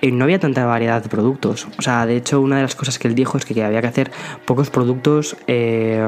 eh, 0.00 0.12
no 0.12 0.24
había 0.24 0.38
tanta 0.38 0.64
variedad 0.64 1.02
de 1.02 1.08
productos. 1.08 1.66
O 1.78 1.82
sea, 1.82 2.06
de 2.06 2.16
hecho, 2.16 2.40
una 2.40 2.56
de 2.56 2.62
las 2.62 2.74
cosas 2.74 2.98
que 2.98 3.08
él 3.08 3.14
dijo 3.14 3.38
es 3.38 3.44
que 3.44 3.62
había 3.62 3.80
que 3.80 3.88
hacer 3.88 4.10
pocos 4.44 4.70
productos 4.70 5.36
eh, 5.46 6.06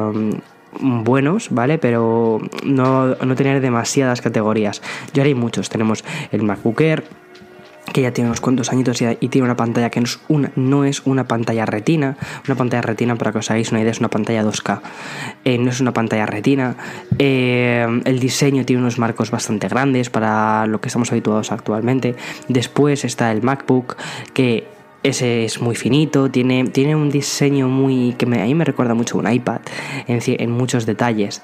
buenos, 0.81 1.49
¿vale? 1.51 1.79
Pero 1.79 2.41
no, 2.65 3.15
no 3.15 3.35
tener 3.35 3.61
demasiadas 3.61 4.21
categorías. 4.21 4.83
Ya 5.15 5.25
hay 5.25 5.35
muchos. 5.35 5.69
Tenemos 5.69 6.05
el 6.33 6.43
MacBook 6.43 6.81
Air 6.81 7.05
que 7.93 8.03
ya 8.03 8.13
tiene 8.13 8.29
unos 8.29 8.41
cuantos 8.41 8.71
añitos 8.73 9.01
y, 9.01 9.29
tiene 9.29 9.45
una 9.45 9.57
pantalla 9.57 9.91
que 9.91 10.01
no 10.01 10.07
es 10.07 10.19
una, 10.29 10.53
no 10.57 10.85
es 10.85 11.03
una 11.07 11.25
pantalla 11.25 11.67
retina. 11.67 12.17
Una 12.47 12.57
pantalla 12.57 12.83
retina, 12.83 13.17
para 13.17 13.33
que 13.33 13.39
os 13.39 13.51
hagáis 13.51 13.71
una 13.71 13.81
idea, 13.81 13.91
es 13.91 14.01
una 14.01 14.09
pantalla 14.09 14.45
2K. 14.45 14.81
Eh, 15.45 15.59
no 15.59 15.71
es 15.71 15.81
una 15.81 15.93
pantalla 15.93 16.27
retina. 16.27 16.77
Eh, 17.19 17.87
el 18.05 18.19
diseño 18.21 18.65
tiene 18.65 18.83
unos 18.83 18.99
marcos 18.99 19.31
bastante 19.31 19.69
grandes 19.69 20.11
para 20.11 20.67
lo 20.67 20.81
que 20.81 20.89
estamos 20.89 21.11
habituados 21.13 21.53
actualmente. 21.53 22.17
Después 22.49 23.05
está 23.05 23.33
el 23.33 23.43
MacBook, 23.43 23.97
que 24.33 24.76
ese 25.09 25.45
es 25.45 25.61
muy 25.61 25.77
finito, 25.77 26.31
tiene, 26.31 26.65
tiene 26.65 26.97
un 26.97 27.11
diseño 27.11 27.69
muy 27.69 28.15
que 28.19 28.27
me, 28.27 28.43
a 28.43 28.45
mí 28.45 28.55
me 28.55 28.65
recuerda 28.65 28.95
mucho 28.95 29.19
un 29.19 29.31
iPad 29.31 29.61
en, 30.07 30.21
en 30.27 30.51
muchos 30.51 30.85
detalles. 30.85 31.43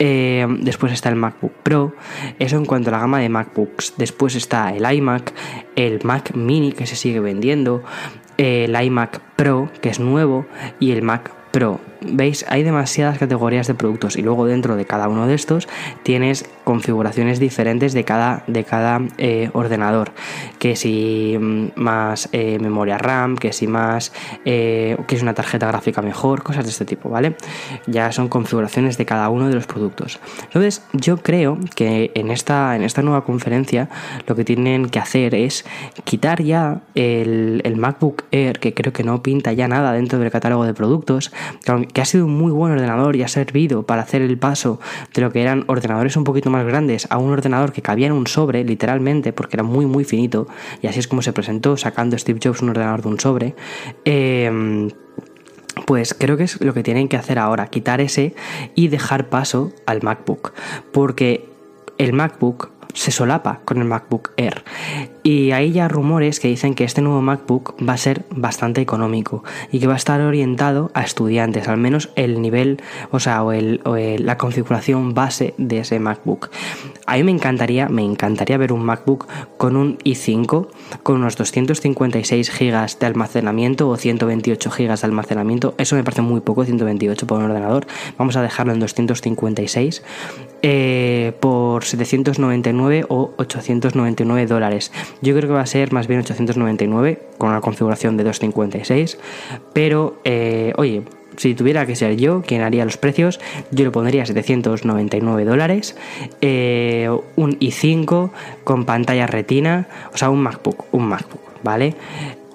Eh, 0.00 0.46
después 0.60 0.92
está 0.92 1.10
el 1.10 1.16
MacBook 1.16 1.52
Pro, 1.62 1.94
eso 2.40 2.56
en 2.56 2.64
cuanto 2.64 2.90
a 2.90 2.92
la 2.92 2.98
gama 2.98 3.20
de 3.20 3.28
MacBooks. 3.28 3.94
Después 3.96 4.34
está 4.34 4.74
el 4.74 4.90
iMac, 4.92 5.32
el 5.76 6.00
Mac 6.02 6.34
Mini 6.34 6.72
que 6.72 6.86
se 6.86 6.96
sigue 6.96 7.20
vendiendo, 7.20 7.84
el 8.36 8.74
iMac 8.74 9.20
Pro 9.36 9.70
que 9.80 9.90
es 9.90 10.00
nuevo 10.00 10.46
y 10.80 10.90
el 10.90 11.02
Mac 11.02 11.30
Pro 11.52 11.80
veis, 12.06 12.44
hay 12.48 12.62
demasiadas 12.62 13.18
categorías 13.18 13.66
de 13.66 13.74
productos 13.74 14.16
y 14.16 14.22
luego 14.22 14.46
dentro 14.46 14.76
de 14.76 14.84
cada 14.84 15.08
uno 15.08 15.26
de 15.26 15.34
estos 15.34 15.68
tienes 16.02 16.48
configuraciones 16.64 17.38
diferentes 17.38 17.92
de 17.92 18.04
cada, 18.04 18.42
de 18.46 18.64
cada 18.64 19.00
eh, 19.18 19.50
ordenador. 19.52 20.12
Que 20.58 20.76
si 20.76 21.36
mm, 21.38 21.68
más 21.76 22.28
eh, 22.32 22.58
memoria 22.58 22.98
RAM, 22.98 23.36
que 23.36 23.52
si 23.52 23.66
más, 23.66 24.12
eh, 24.44 24.96
que 25.06 25.16
es 25.16 25.22
una 25.22 25.34
tarjeta 25.34 25.66
gráfica 25.66 26.02
mejor, 26.02 26.42
cosas 26.42 26.64
de 26.64 26.70
este 26.70 26.84
tipo, 26.84 27.08
¿vale? 27.10 27.36
Ya 27.86 28.12
son 28.12 28.28
configuraciones 28.28 28.96
de 28.96 29.04
cada 29.04 29.28
uno 29.28 29.48
de 29.48 29.54
los 29.54 29.66
productos. 29.66 30.20
Entonces, 30.44 30.82
yo 30.92 31.18
creo 31.18 31.58
que 31.74 32.10
en 32.14 32.30
esta, 32.30 32.76
en 32.76 32.82
esta 32.82 33.02
nueva 33.02 33.24
conferencia 33.24 33.88
lo 34.26 34.34
que 34.34 34.44
tienen 34.44 34.88
que 34.88 34.98
hacer 34.98 35.34
es 35.34 35.64
quitar 36.04 36.42
ya 36.42 36.80
el, 36.94 37.60
el 37.64 37.76
MacBook 37.76 38.24
Air, 38.30 38.58
que 38.58 38.74
creo 38.74 38.92
que 38.92 39.04
no 39.04 39.22
pinta 39.22 39.52
ya 39.52 39.68
nada 39.68 39.92
dentro 39.92 40.18
del 40.18 40.30
catálogo 40.30 40.64
de 40.64 40.74
productos, 40.74 41.32
que 41.94 42.02
ha 42.02 42.04
sido 42.04 42.26
un 42.26 42.36
muy 42.36 42.52
buen 42.52 42.72
ordenador 42.72 43.16
y 43.16 43.22
ha 43.22 43.28
servido 43.28 43.84
para 43.84 44.02
hacer 44.02 44.20
el 44.20 44.36
paso 44.36 44.80
de 45.14 45.22
lo 45.22 45.32
que 45.32 45.40
eran 45.40 45.64
ordenadores 45.68 46.16
un 46.16 46.24
poquito 46.24 46.50
más 46.50 46.66
grandes 46.66 47.06
a 47.08 47.18
un 47.18 47.32
ordenador 47.32 47.72
que 47.72 47.80
cabía 47.80 48.08
en 48.08 48.12
un 48.12 48.26
sobre, 48.26 48.64
literalmente, 48.64 49.32
porque 49.32 49.56
era 49.56 49.62
muy, 49.62 49.86
muy 49.86 50.04
finito, 50.04 50.46
y 50.82 50.88
así 50.88 50.98
es 50.98 51.08
como 51.08 51.22
se 51.22 51.32
presentó, 51.32 51.76
sacando 51.76 52.18
Steve 52.18 52.40
Jobs 52.42 52.60
un 52.60 52.70
ordenador 52.70 53.02
de 53.02 53.08
un 53.08 53.20
sobre. 53.20 53.54
Em, 54.04 54.90
pues 55.86 56.14
creo 56.14 56.36
que 56.36 56.44
es 56.44 56.60
lo 56.60 56.74
que 56.74 56.82
tienen 56.82 57.08
que 57.08 57.16
hacer 57.16 57.38
ahora, 57.38 57.66
quitar 57.66 58.00
ese 58.00 58.34
y 58.74 58.88
dejar 58.88 59.28
paso 59.28 59.72
al 59.86 60.02
MacBook. 60.02 60.52
Porque 60.92 61.48
el 61.98 62.12
MacBook 62.12 62.70
se 62.94 63.10
solapa 63.10 63.60
con 63.64 63.78
el 63.78 63.84
MacBook 63.84 64.30
Air. 64.36 64.64
Y 65.22 65.52
hay 65.52 65.72
ya 65.72 65.88
rumores 65.88 66.38
que 66.38 66.48
dicen 66.48 66.74
que 66.74 66.84
este 66.84 67.00
nuevo 67.00 67.22
MacBook 67.22 67.74
va 67.86 67.94
a 67.94 67.98
ser 67.98 68.24
bastante 68.30 68.80
económico 68.80 69.42
y 69.72 69.80
que 69.80 69.86
va 69.86 69.94
a 69.94 69.96
estar 69.96 70.20
orientado 70.20 70.90
a 70.94 71.02
estudiantes, 71.02 71.66
al 71.68 71.78
menos 71.78 72.10
el 72.14 72.40
nivel, 72.42 72.82
o 73.10 73.20
sea, 73.20 73.42
o, 73.42 73.52
la 73.52 74.38
configuración 74.38 75.14
base 75.14 75.54
de 75.58 75.78
ese 75.78 75.98
MacBook. 75.98 76.50
A 77.06 77.16
mí 77.16 77.24
me 77.24 77.32
encantaría, 77.32 77.88
me 77.88 78.02
encantaría 78.02 78.58
ver 78.58 78.72
un 78.72 78.84
MacBook 78.84 79.26
con 79.56 79.76
un 79.76 79.98
i5, 79.98 80.68
con 81.02 81.16
unos 81.16 81.36
256 81.36 82.52
GB 82.58 82.98
de 82.98 83.06
almacenamiento 83.06 83.88
o 83.88 83.96
128 83.96 84.70
GB 84.70 85.00
de 85.00 85.06
almacenamiento. 85.06 85.74
Eso 85.78 85.96
me 85.96 86.04
parece 86.04 86.22
muy 86.22 86.42
poco, 86.42 86.64
128 86.64 87.26
por 87.26 87.38
un 87.38 87.46
ordenador. 87.46 87.86
Vamos 88.18 88.36
a 88.36 88.42
dejarlo 88.42 88.72
en 88.72 88.80
256 88.80 90.02
eh, 90.62 91.32
por 91.40 91.84
799 91.84 92.83
o 93.08 93.34
899 93.36 94.46
dólares. 94.46 94.92
Yo 95.22 95.34
creo 95.34 95.48
que 95.48 95.54
va 95.54 95.62
a 95.62 95.66
ser 95.66 95.92
más 95.92 96.06
bien 96.06 96.20
899 96.20 97.20
con 97.38 97.50
una 97.50 97.60
configuración 97.60 98.16
de 98.16 98.24
256. 98.24 99.18
Pero, 99.72 100.18
eh, 100.24 100.72
oye, 100.76 101.02
si 101.36 101.54
tuviera 101.54 101.86
que 101.86 101.96
ser 101.96 102.16
yo 102.16 102.42
quien 102.42 102.62
haría 102.62 102.84
los 102.84 102.96
precios, 102.96 103.40
yo 103.70 103.84
lo 103.84 103.92
pondría 103.92 104.22
a 104.22 104.26
799 104.26 105.44
dólares. 105.44 105.96
Eh, 106.40 107.08
un 107.36 107.58
i5 107.58 108.30
con 108.64 108.84
pantalla 108.84 109.26
retina, 109.26 109.88
o 110.12 110.16
sea, 110.16 110.30
un 110.30 110.40
MacBook, 110.40 110.84
un 110.92 111.06
MacBook, 111.06 111.40
¿vale? 111.62 111.94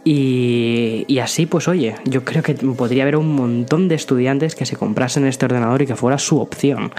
Y, 0.05 1.19
así, 1.21 1.45
pues 1.45 1.67
oye, 1.67 1.95
yo 2.05 2.23
creo 2.23 2.41
que 2.41 2.55
podría 2.55 3.03
haber 3.03 3.17
un 3.17 3.35
montón 3.35 3.87
de 3.89 3.95
estudiantes 3.95 4.55
que 4.55 4.65
se 4.65 4.75
comprasen 4.75 5.25
este 5.25 5.45
ordenador 5.45 5.81
y 5.81 5.85
que 5.85 5.95
fuera 5.95 6.17
su 6.17 6.39
opción. 6.39 6.91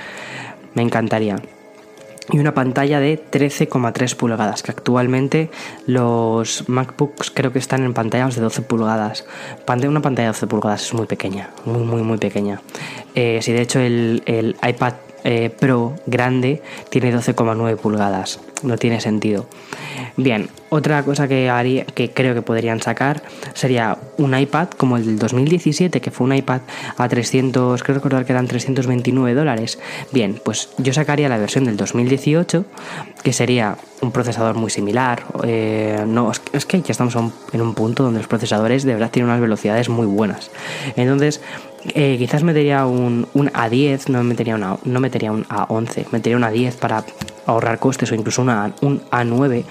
Me 0.75 0.83
encantaría 0.83 1.37
y 2.33 2.39
una 2.39 2.55
pantalla 2.55 3.01
de 3.01 3.21
13,3 3.31 4.15
pulgadas, 4.17 4.63
que 4.63 4.71
actualmente 4.71 5.51
los 5.87 6.69
MacBooks 6.69 7.31
creo 7.31 7.53
que 7.53 7.59
están 7.59 7.85
en 7.85 7.95
pantallas 7.95 8.35
de 8.35 8.43
12 8.43 8.63
pulgadas. 8.63 9.25
Una 9.67 10.01
pantalla 10.03 10.29
de 10.29 10.33
12 10.33 10.47
pulgadas 10.47 10.83
es 10.87 10.95
muy 10.95 11.07
pequeña, 11.07 11.51
muy, 11.65 11.83
muy, 11.83 12.03
muy 12.03 12.19
pequeña. 12.19 12.61
Eh, 13.15 13.41
si 13.43 13.53
de 13.53 13.63
hecho 13.63 13.81
el, 13.81 14.23
iPad 14.67 14.95
eh, 15.25 15.51
Pro 15.51 15.95
grande 16.07 16.63
tiene 16.89 17.15
12,9 17.15 17.77
pulgadas. 17.77 18.41
no 18.63 18.77
tiene 18.77 19.01
sentido. 19.01 19.47
Bien, 20.17 20.49
otra 20.69 21.03
cosa 21.03 21.29
que 21.29 21.49
haría, 21.49 21.85
que 21.85 22.11
creo 22.11 22.35
que 22.35 22.43
podrían 22.43 22.81
sacar 22.81 23.23
sería 23.55 23.99
un 24.19 24.39
iPad 24.39 24.69
como 24.69 24.97
el 24.97 25.07
del 25.07 25.19
2017, 25.19 26.01
que 26.01 26.11
fue 26.11 26.27
un 26.27 26.35
iPad 26.35 26.61
a 26.97 27.09
300, 27.09 27.83
creo 27.83 27.97
recordar 27.97 28.25
que 28.25 28.33
eran 28.33 28.47
329 28.47 29.35
dólares. 29.35 29.79
Bien, 30.13 30.41
pues 30.45 30.71
yo 30.79 30.93
sacaría 30.93 31.29
la 31.29 31.39
versión 31.39 31.65
del 31.65 31.77
2018, 31.77 32.65
que 33.23 33.33
sería 33.33 33.77
un 34.01 34.13
procesador 34.13 34.57
muy 34.57 34.71
similar. 34.71 35.25
Eh, 35.45 36.05
no, 36.07 36.31
es 36.53 36.67
que 36.67 36.83
ya 36.83 36.93
estamos 36.93 37.15
en 37.53 37.61
un 37.61 37.75
punto 37.75 38.03
donde 38.05 38.19
los 38.19 38.29
procesadores 38.29 38.85
de 38.85 38.95
verdad 38.95 39.11
tienen 39.11 39.31
unas 39.31 39.41
velocidades 39.41 39.89
muy 39.89 40.07
buenas. 40.07 40.51
Entonces, 40.97 41.41
eh, 41.95 42.17
quizás 42.19 42.43
metería 42.43 42.87
un, 42.87 43.27
un 43.33 43.49
A10, 43.49 44.09
no 44.09 44.23
metería, 44.23 44.55
una, 44.55 44.77
no 44.85 45.01
metería 45.01 45.33
un 45.33 45.45
A11, 45.45 46.07
metería 46.13 46.37
un 46.37 46.43
A10 46.43 46.75
para 46.75 47.05
ahorrar 47.47 47.79
costes 47.79 48.13
o 48.13 48.15
incluso 48.15 48.43
una, 48.43 48.75
un 48.81 49.01
A9 49.11 49.65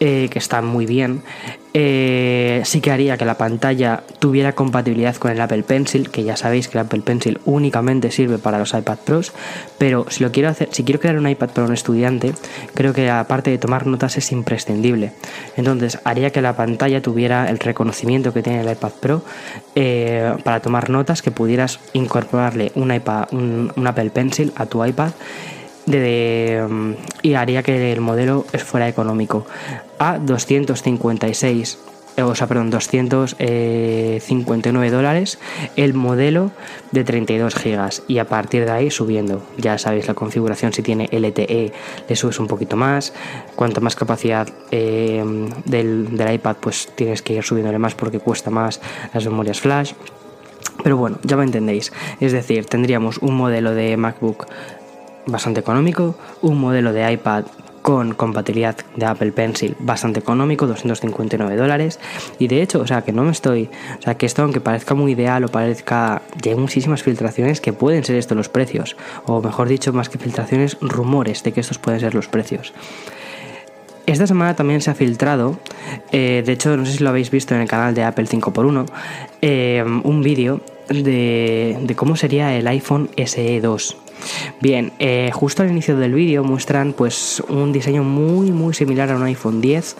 eh, 0.00 0.28
que 0.30 0.38
está 0.38 0.62
muy 0.62 0.86
bien. 0.86 1.22
Eh, 1.72 2.62
sí 2.64 2.80
que 2.80 2.90
haría 2.90 3.16
que 3.16 3.24
la 3.24 3.38
pantalla 3.38 4.02
tuviera 4.18 4.54
compatibilidad 4.54 5.14
con 5.16 5.30
el 5.30 5.40
Apple 5.40 5.62
Pencil, 5.62 6.10
que 6.10 6.24
ya 6.24 6.36
sabéis 6.36 6.66
que 6.66 6.78
el 6.78 6.86
Apple 6.86 7.02
Pencil 7.02 7.38
únicamente 7.44 8.10
sirve 8.10 8.38
para 8.38 8.58
los 8.58 8.74
iPad 8.74 8.98
Pros, 9.04 9.32
pero 9.78 10.06
si 10.08 10.24
lo 10.24 10.32
quiero 10.32 10.48
hacer, 10.48 10.70
si 10.72 10.82
quiero 10.82 10.98
crear 10.98 11.16
un 11.16 11.28
iPad 11.28 11.50
para 11.50 11.66
un 11.66 11.74
estudiante, 11.74 12.32
creo 12.74 12.92
que 12.92 13.08
aparte 13.08 13.50
de 13.50 13.58
tomar 13.58 13.86
notas 13.86 14.16
es 14.16 14.32
imprescindible. 14.32 15.12
Entonces 15.56 16.00
haría 16.04 16.30
que 16.30 16.42
la 16.42 16.56
pantalla 16.56 17.02
tuviera 17.02 17.48
el 17.48 17.58
reconocimiento 17.58 18.32
que 18.32 18.42
tiene 18.42 18.62
el 18.62 18.70
iPad 18.70 18.92
Pro 19.00 19.22
eh, 19.76 20.34
para 20.42 20.60
tomar 20.60 20.90
notas, 20.90 21.22
que 21.22 21.30
pudieras 21.30 21.78
incorporarle 21.92 22.72
un 22.74 22.92
iPad, 22.92 23.28
un 23.32 23.86
Apple 23.86 24.10
Pencil 24.10 24.52
a 24.56 24.66
tu 24.66 24.84
iPad 24.84 25.12
de, 25.86 26.66
mm, 26.68 26.92
y 27.22 27.34
haría 27.34 27.62
que 27.62 27.92
el 27.92 28.00
modelo 28.00 28.44
fuera 28.64 28.88
económico 28.88 29.46
a 29.98 30.18
256 30.18 31.78
eh, 32.16 32.22
o 32.22 32.34
sea, 32.34 32.46
perdón, 32.46 32.70
259 32.70 34.90
dólares 34.90 35.38
el 35.76 35.92
modelo 35.94 36.50
de 36.90 37.04
32 37.04 37.54
gigas 37.54 38.02
y 38.08 38.18
a 38.18 38.26
partir 38.26 38.64
de 38.64 38.72
ahí 38.72 38.90
subiendo. 38.90 39.42
Ya 39.56 39.78
sabéis 39.78 40.08
la 40.08 40.14
configuración, 40.14 40.72
si 40.72 40.82
tiene 40.82 41.08
LTE 41.10 41.72
le 42.08 42.16
subes 42.16 42.40
un 42.40 42.46
poquito 42.46 42.76
más. 42.76 43.12
Cuanto 43.54 43.80
más 43.80 43.96
capacidad 43.96 44.48
eh, 44.70 45.24
del, 45.64 46.14
del 46.16 46.34
iPad, 46.34 46.56
pues 46.60 46.88
tienes 46.94 47.22
que 47.22 47.32
ir 47.34 47.42
subiéndole 47.42 47.78
más 47.78 47.94
porque 47.94 48.18
cuesta 48.18 48.50
más 48.50 48.80
las 49.14 49.24
memorias 49.24 49.60
flash. 49.60 49.94
Pero 50.82 50.96
bueno, 50.96 51.18
ya 51.22 51.36
me 51.36 51.44
entendéis. 51.44 51.92
Es 52.20 52.32
decir, 52.32 52.66
tendríamos 52.66 53.18
un 53.18 53.34
modelo 53.34 53.74
de 53.74 53.96
MacBook 53.96 54.46
bastante 55.26 55.60
económico, 55.60 56.16
un 56.42 56.58
modelo 56.58 56.92
de 56.92 57.12
iPad 57.12 57.44
con 57.82 58.14
compatibilidad 58.14 58.76
de 58.96 59.06
Apple 59.06 59.32
Pencil 59.32 59.76
bastante 59.78 60.20
económico, 60.20 60.66
259 60.66 61.56
dólares. 61.56 61.98
Y 62.38 62.48
de 62.48 62.62
hecho, 62.62 62.80
o 62.80 62.86
sea, 62.86 63.02
que 63.02 63.12
no 63.12 63.24
me 63.24 63.32
estoy. 63.32 63.70
O 63.98 64.02
sea, 64.02 64.16
que 64.16 64.26
esto, 64.26 64.42
aunque 64.42 64.60
parezca 64.60 64.94
muy 64.94 65.12
ideal 65.12 65.44
o 65.44 65.48
parezca. 65.48 66.22
Hay 66.44 66.54
muchísimas 66.54 67.02
filtraciones 67.02 67.60
que 67.60 67.72
pueden 67.72 68.04
ser 68.04 68.16
estos 68.16 68.36
los 68.36 68.48
precios. 68.48 68.96
O 69.26 69.40
mejor 69.40 69.68
dicho, 69.68 69.92
más 69.92 70.08
que 70.08 70.18
filtraciones, 70.18 70.76
rumores 70.80 71.42
de 71.42 71.52
que 71.52 71.60
estos 71.60 71.78
pueden 71.78 72.00
ser 72.00 72.14
los 72.14 72.28
precios. 72.28 72.72
Esta 74.06 74.26
semana 74.26 74.56
también 74.56 74.80
se 74.80 74.90
ha 74.90 74.94
filtrado, 74.94 75.58
eh, 76.10 76.42
de 76.44 76.52
hecho, 76.52 76.76
no 76.76 76.84
sé 76.84 76.94
si 76.94 77.04
lo 77.04 77.10
habéis 77.10 77.30
visto 77.30 77.54
en 77.54 77.60
el 77.60 77.68
canal 77.68 77.94
de 77.94 78.02
Apple 78.02 78.26
5x1, 78.26 78.86
eh, 79.40 79.84
un 80.02 80.22
vídeo 80.22 80.62
de, 80.88 81.78
de 81.80 81.94
cómo 81.94 82.16
sería 82.16 82.56
el 82.56 82.66
iPhone 82.66 83.08
SE 83.24 83.60
2. 83.60 83.96
Bien, 84.60 84.92
eh, 84.98 85.30
justo 85.32 85.62
al 85.62 85.70
inicio 85.70 85.96
del 85.96 86.14
vídeo 86.14 86.44
muestran 86.44 86.92
pues 86.92 87.42
un 87.48 87.72
diseño 87.72 88.02
muy 88.02 88.52
muy 88.52 88.74
similar 88.74 89.10
a 89.10 89.16
un 89.16 89.22
iPhone 89.24 89.60
10 89.60 89.96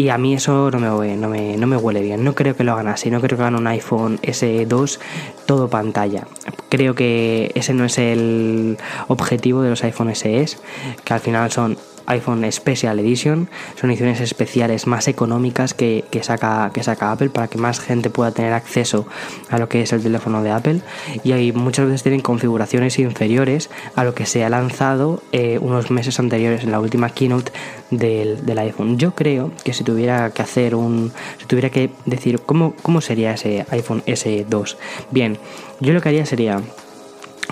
y 0.00 0.08
a 0.08 0.16
mí 0.16 0.32
eso 0.32 0.70
no 0.70 0.78
me, 0.78 1.16
no 1.16 1.28
me, 1.28 1.58
no 1.58 1.66
me 1.66 1.76
huele 1.76 2.00
bien. 2.00 2.24
No 2.24 2.34
creo 2.34 2.56
que 2.56 2.64
lo 2.64 2.72
hagan 2.72 2.88
así. 2.88 3.10
No 3.10 3.20
creo 3.20 3.36
que 3.36 3.42
hagan 3.42 3.56
un 3.56 3.66
iPhone 3.66 4.18
SE2 4.22 4.98
todo 5.44 5.68
pantalla. 5.68 6.26
Creo 6.70 6.94
que 6.94 7.52
ese 7.54 7.74
no 7.74 7.84
es 7.84 7.98
el 7.98 8.78
objetivo 9.08 9.60
de 9.60 9.68
los 9.68 9.84
iPhone 9.84 10.14
SEs, 10.14 10.58
que 11.04 11.12
al 11.12 11.20
final 11.20 11.50
son 11.50 11.76
iPhone 12.10 12.50
Special 12.50 12.98
Edition. 12.98 13.48
Son 13.80 13.90
ediciones 13.90 14.20
especiales 14.20 14.86
más 14.86 15.08
económicas 15.08 15.74
que, 15.74 16.04
saca, 16.22 16.70
que 16.72 16.82
saca 16.82 17.12
Apple 17.12 17.30
para 17.30 17.48
que 17.48 17.58
más 17.58 17.80
gente 17.80 18.10
pueda 18.10 18.32
tener 18.32 18.52
acceso 18.52 19.06
a 19.48 19.58
lo 19.58 19.68
que 19.68 19.82
es 19.82 19.92
el 19.92 20.02
teléfono 20.02 20.42
de 20.42 20.50
Apple. 20.50 20.80
Y 21.24 21.32
hay, 21.32 21.52
muchas 21.52 21.86
veces 21.86 22.02
tienen 22.02 22.20
configuraciones 22.20 22.98
inferiores 22.98 23.70
a 23.96 24.04
lo 24.04 24.14
que 24.14 24.26
se 24.26 24.44
ha 24.44 24.50
lanzado 24.50 25.22
eh, 25.32 25.58
unos 25.60 25.90
meses 25.90 26.18
anteriores 26.18 26.64
en 26.64 26.70
la 26.70 26.80
última 26.80 27.10
keynote 27.10 27.52
del, 27.90 28.44
del, 28.44 28.58
iPhone. 28.58 28.98
Yo 28.98 29.14
creo 29.14 29.50
que 29.64 29.72
si 29.72 29.84
tuviera 29.84 30.30
que 30.30 30.42
hacer 30.42 30.74
un. 30.74 31.12
Si 31.38 31.46
tuviera 31.46 31.70
que 31.70 31.90
decir 32.06 32.40
cómo, 32.40 32.74
cómo 32.82 33.00
sería 33.00 33.32
ese 33.32 33.66
iPhone 33.70 34.02
S2. 34.06 34.76
Bien, 35.10 35.38
yo 35.80 35.92
lo 35.92 36.00
que 36.00 36.08
haría 36.10 36.26
sería 36.26 36.60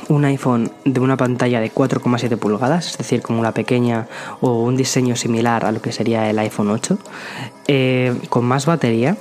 un 0.09 0.25
iPhone 0.25 0.71
de 0.85 1.00
una 1.00 1.17
pantalla 1.17 1.61
de 1.61 1.73
4,7 1.73 2.37
pulgadas, 2.37 2.93
es 2.93 2.99
decir, 2.99 3.23
como 3.23 3.43
la 3.43 3.52
pequeña 3.52 4.07
o 4.40 4.62
un 4.62 4.77
diseño 4.77 5.16
similar 5.16 5.64
a 5.64 5.73
lo 5.73 5.83
que 5.83 5.92
sería 5.92 6.29
el 6.31 6.38
iPhone 6.38 6.70
8, 6.70 6.99
eh, 7.66 8.14
con 8.29 8.44
más 8.44 8.66
batería 8.66 9.16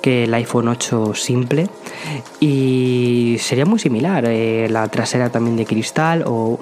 que 0.00 0.24
el 0.24 0.34
iPhone 0.34 0.68
8 0.68 1.14
simple. 1.14 1.68
Y 2.40 3.36
sería 3.40 3.66
muy 3.66 3.78
similar 3.78 4.24
eh, 4.26 4.68
la 4.70 4.86
trasera 4.88 5.30
también 5.30 5.56
de 5.56 5.66
cristal 5.66 6.22
o 6.26 6.60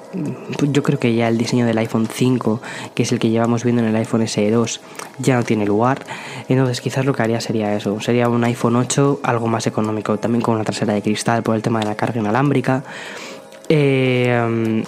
yo 0.61 0.81
creo 0.81 0.99
que 0.99 1.13
ya 1.13 1.27
el 1.27 1.37
diseño 1.37 1.65
del 1.65 1.77
iPhone 1.77 2.07
5 2.11 2.61
que 2.95 3.03
es 3.03 3.11
el 3.11 3.19
que 3.19 3.29
llevamos 3.29 3.63
viendo 3.63 3.83
en 3.83 3.89
el 3.89 3.95
iPhone 3.95 4.27
SE 4.27 4.49
2 4.49 4.81
ya 5.19 5.35
no 5.35 5.43
tiene 5.43 5.65
lugar. 5.65 6.05
Entonces 6.49 6.81
quizás 6.81 7.05
lo 7.05 7.13
que 7.13 7.21
haría 7.21 7.39
sería 7.39 7.75
eso 7.75 8.01
sería 8.01 8.27
un 8.29 8.43
iPhone 8.43 8.75
8 8.75 9.19
algo 9.23 9.47
más 9.47 9.67
económico 9.67 10.17
también 10.17 10.41
con 10.41 10.55
una 10.55 10.63
trasera 10.63 10.93
de 10.93 11.03
cristal 11.03 11.43
por 11.43 11.55
el 11.55 11.61
tema 11.61 11.79
de 11.79 11.85
la 11.85 11.95
carga 11.95 12.19
inalámbrica 12.19 12.83
eh, 13.69 14.83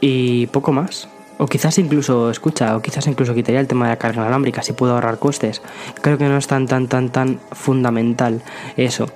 y 0.00 0.46
poco 0.48 0.72
más. 0.72 1.08
O 1.42 1.46
quizás 1.46 1.78
incluso, 1.78 2.30
escucha, 2.30 2.76
o 2.76 2.82
quizás 2.82 3.06
incluso 3.06 3.34
quitaría 3.34 3.60
el 3.60 3.66
tema 3.66 3.86
de 3.86 3.92
la 3.92 3.96
carga 3.96 4.20
inalámbrica 4.20 4.62
si 4.62 4.74
puedo 4.74 4.92
ahorrar 4.92 5.18
costes. 5.18 5.62
Creo 6.02 6.18
que 6.18 6.28
no 6.28 6.36
es 6.36 6.46
tan, 6.46 6.66
tan, 6.66 6.86
tan, 6.86 7.08
tan 7.08 7.40
fundamental 7.52 8.42
eso. 8.76 9.06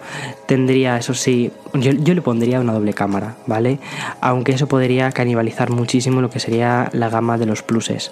Tendría, 0.47 0.97
eso 0.97 1.13
sí, 1.13 1.53
yo, 1.75 1.93
yo 1.93 2.15
le 2.15 2.23
pondría 2.23 2.61
una 2.61 2.73
doble 2.73 2.95
cámara, 2.95 3.37
¿vale? 3.47 3.79
Aunque 4.23 4.53
eso 4.53 4.67
podría 4.69 5.13
canibalizar 5.13 5.69
muchísimo 5.69 6.23
lo 6.23 6.31
que 6.31 6.41
sería 6.41 6.89
la 6.95 7.11
gama 7.11 7.37
de 7.37 7.45
los 7.45 7.63
pluses. 7.63 8.11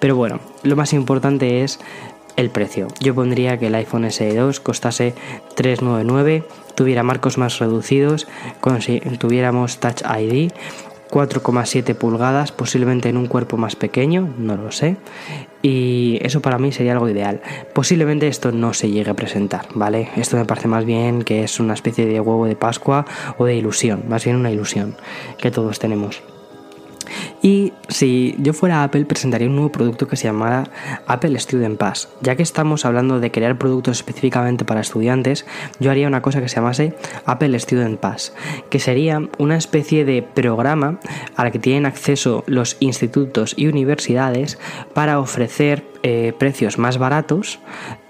Pero 0.00 0.16
bueno, 0.16 0.40
lo 0.64 0.74
más 0.74 0.92
importante 0.92 1.62
es 1.62 1.78
el 2.36 2.50
precio. 2.50 2.88
Yo 3.00 3.14
pondría 3.14 3.58
que 3.58 3.68
el 3.68 3.74
iPhone 3.74 4.04
SE2 4.04 4.60
costase 4.60 5.14
399 5.54 6.44
tuviera 6.82 7.04
marcos 7.04 7.38
más 7.38 7.60
reducidos, 7.60 8.26
tuviéramos 9.20 9.78
Touch 9.78 10.02
ID, 10.02 10.50
4,7 11.12 11.94
pulgadas, 11.94 12.50
posiblemente 12.50 13.08
en 13.08 13.16
un 13.16 13.26
cuerpo 13.26 13.56
más 13.56 13.76
pequeño, 13.76 14.34
no 14.36 14.56
lo 14.56 14.72
sé. 14.72 14.96
Y 15.62 16.18
eso 16.22 16.42
para 16.42 16.58
mí 16.58 16.72
sería 16.72 16.94
algo 16.94 17.08
ideal. 17.08 17.40
Posiblemente 17.72 18.26
esto 18.26 18.50
no 18.50 18.74
se 18.74 18.90
llegue 18.90 19.12
a 19.12 19.14
presentar, 19.14 19.66
¿vale? 19.76 20.08
Esto 20.16 20.36
me 20.36 20.44
parece 20.44 20.66
más 20.66 20.84
bien 20.84 21.22
que 21.22 21.44
es 21.44 21.60
una 21.60 21.74
especie 21.74 22.04
de 22.04 22.18
huevo 22.18 22.46
de 22.46 22.56
Pascua 22.56 23.06
o 23.38 23.44
de 23.44 23.54
ilusión, 23.54 24.02
más 24.08 24.24
bien 24.24 24.34
una 24.34 24.50
ilusión 24.50 24.96
que 25.38 25.52
todos 25.52 25.78
tenemos. 25.78 26.20
Y 27.42 27.72
si 27.88 28.34
yo 28.38 28.52
fuera 28.52 28.84
Apple, 28.84 29.04
presentaría 29.04 29.48
un 29.48 29.56
nuevo 29.56 29.72
producto 29.72 30.06
que 30.08 30.16
se 30.16 30.24
llamara 30.24 30.64
Apple 31.06 31.38
Student 31.38 31.78
Pass. 31.78 32.08
Ya 32.20 32.36
que 32.36 32.42
estamos 32.42 32.84
hablando 32.84 33.20
de 33.20 33.30
crear 33.30 33.58
productos 33.58 33.98
específicamente 33.98 34.64
para 34.64 34.80
estudiantes, 34.80 35.46
yo 35.80 35.90
haría 35.90 36.08
una 36.08 36.22
cosa 36.22 36.40
que 36.40 36.48
se 36.48 36.56
llamase 36.56 36.94
Apple 37.26 37.58
Student 37.58 37.98
Pass, 38.00 38.34
que 38.70 38.78
sería 38.78 39.20
una 39.38 39.56
especie 39.56 40.04
de 40.04 40.22
programa 40.22 41.00
a 41.36 41.44
la 41.44 41.50
que 41.50 41.58
tienen 41.58 41.86
acceso 41.86 42.44
los 42.46 42.76
institutos 42.80 43.54
y 43.56 43.66
universidades 43.66 44.58
para 44.94 45.18
ofrecer 45.20 45.84
eh, 46.02 46.32
precios 46.38 46.78
más 46.78 46.98
baratos 46.98 47.60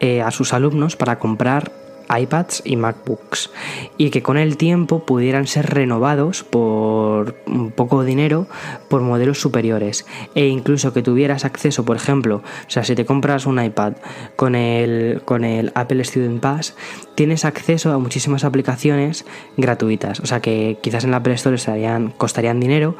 eh, 0.00 0.22
a 0.22 0.30
sus 0.30 0.52
alumnos 0.52 0.96
para 0.96 1.18
comprar 1.18 1.82
iPads 2.16 2.62
y 2.64 2.77
MacBooks 2.77 3.51
y 3.96 4.11
que 4.11 4.22
con 4.22 4.37
el 4.37 4.57
tiempo 4.57 5.05
pudieran 5.05 5.46
ser 5.46 5.66
renovados 5.66 6.44
por 6.44 7.35
poco 7.75 8.05
dinero 8.05 8.46
por 8.88 9.03
modelos 9.03 9.40
superiores. 9.40 10.07
E 10.35 10.46
incluso 10.46 10.92
que 10.92 11.03
tuvieras 11.03 11.44
acceso, 11.44 11.85
por 11.85 11.96
ejemplo, 11.96 12.37
o 12.37 12.70
sea, 12.70 12.85
si 12.85 12.94
te 12.94 13.05
compras 13.05 13.46
un 13.46 13.62
iPad 13.62 13.94
con 14.37 14.55
el, 14.55 15.22
con 15.25 15.44
el 15.44 15.72
Apple 15.75 16.05
Student 16.05 16.40
Pass, 16.40 16.75
tienes 17.14 17.44
acceso 17.44 17.92
a 17.92 17.98
muchísimas 17.98 18.44
aplicaciones 18.44 19.25
gratuitas, 19.57 20.20
o 20.20 20.27
sea 20.27 20.40
que 20.40 20.79
quizás 20.83 21.05
en 21.05 21.11
la 21.11 21.18
Apple 21.18 21.35
Store 21.35 21.57
estarían, 21.57 22.11
costarían 22.11 22.61
dinero, 22.61 22.96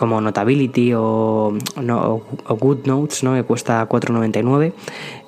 como 0.00 0.18
Notability 0.18 0.94
o, 0.94 1.52
no, 1.82 2.22
o 2.46 2.56
GoodNotes, 2.56 3.22
¿no? 3.22 3.34
que 3.34 3.42
cuesta 3.42 3.86
4,99, 3.86 4.72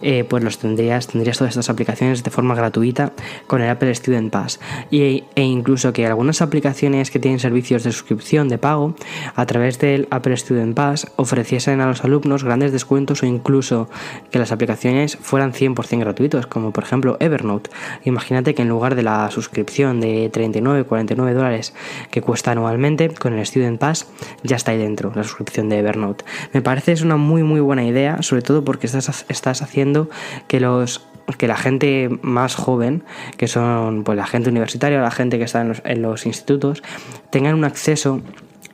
eh, 0.00 0.24
pues 0.24 0.42
los 0.42 0.56
tendrías, 0.56 1.08
tendrías 1.08 1.37
todas 1.37 1.50
estas 1.50 1.68
aplicaciones 1.68 2.24
de 2.24 2.30
forma 2.30 2.54
gratuita 2.54 3.12
con 3.46 3.61
el 3.61 3.68
Apple 3.68 3.94
Student 3.94 4.32
Pass. 4.32 4.61
Y, 4.90 5.24
e 5.35 5.42
incluso 5.42 5.92
que 5.92 6.06
algunas 6.06 6.40
aplicaciones 6.40 7.11
que 7.11 7.18
tienen 7.18 7.38
servicios 7.38 7.85
de 7.85 7.92
suscripción 7.92 8.48
de 8.48 8.56
pago, 8.56 8.94
a 9.35 9.44
través 9.44 9.78
del 9.78 10.08
Apple 10.11 10.38
Student 10.38 10.74
Pass, 10.74 11.06
ofreciesen 11.16 11.82
a 11.82 11.87
los 11.87 12.02
alumnos 12.02 12.42
grandes 12.42 12.72
descuentos 12.72 13.22
o 13.22 13.26
incluso 13.26 13.90
que 14.30 14.38
las 14.38 14.52
aplicaciones 14.52 15.18
fueran 15.20 15.52
100% 15.52 15.98
gratuitos, 15.98 16.46
como 16.46 16.70
por 16.70 16.85
ejemplo 16.85 17.18
Evernote. 17.20 17.68
Imagínate 18.04 18.54
que 18.54 18.62
en 18.62 18.70
lugar 18.70 18.94
de 18.94 19.02
la 19.02 19.30
suscripción 19.30 20.00
de 20.00 20.30
39, 20.32 20.85
49 20.85 21.35
dólares 21.35 21.74
que 22.11 22.22
cuesta 22.22 22.52
anualmente, 22.52 23.11
con 23.11 23.35
el 23.35 23.44
Student 23.44 23.78
Pass 23.78 24.06
ya 24.42 24.62
está 24.62 24.72
ahí 24.72 24.79
dentro, 24.79 25.12
la 25.14 25.25
suscripción 25.25 25.68
de 25.68 25.79
Evernote. 25.79 26.25
Me 26.53 26.62
parece 26.62 26.92
es 26.92 27.03
una 27.03 27.16
muy 27.16 27.42
muy 27.42 27.61
buena 27.61 27.85
idea, 27.85 28.22
sobre 28.22 28.42
todo 28.42 28.64
porque 28.64 28.87
estás, 28.87 29.27
estás 29.29 29.62
haciendo 29.62 30.09
que 30.48 30.61
los 30.61 31.07
que 31.38 31.46
la 31.46 31.57
gente 31.57 32.11
más 32.22 32.55
joven, 32.55 33.05
que 33.37 33.48
son 33.48 34.05
pues 34.05 34.16
la 34.16 34.27
gente 34.27 34.51
universitaria, 34.51 35.01
la 35.01 35.11
gente 35.11 35.38
que 35.38 35.44
está 35.44 35.61
en 35.85 36.03
los, 36.03 36.27
institutos, 36.27 36.83
tengan 37.31 37.55
un 37.55 37.64
acceso 37.64 38.20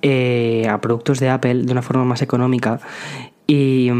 eh, 0.02 0.66
a 0.68 0.80
productos 0.80 1.20
de 1.20 1.28
Apple 1.28 1.62
de 1.64 1.72
una 1.72 1.82
forma 1.82 2.04
más 2.04 2.22
económica 2.22 2.80
y, 3.46 3.90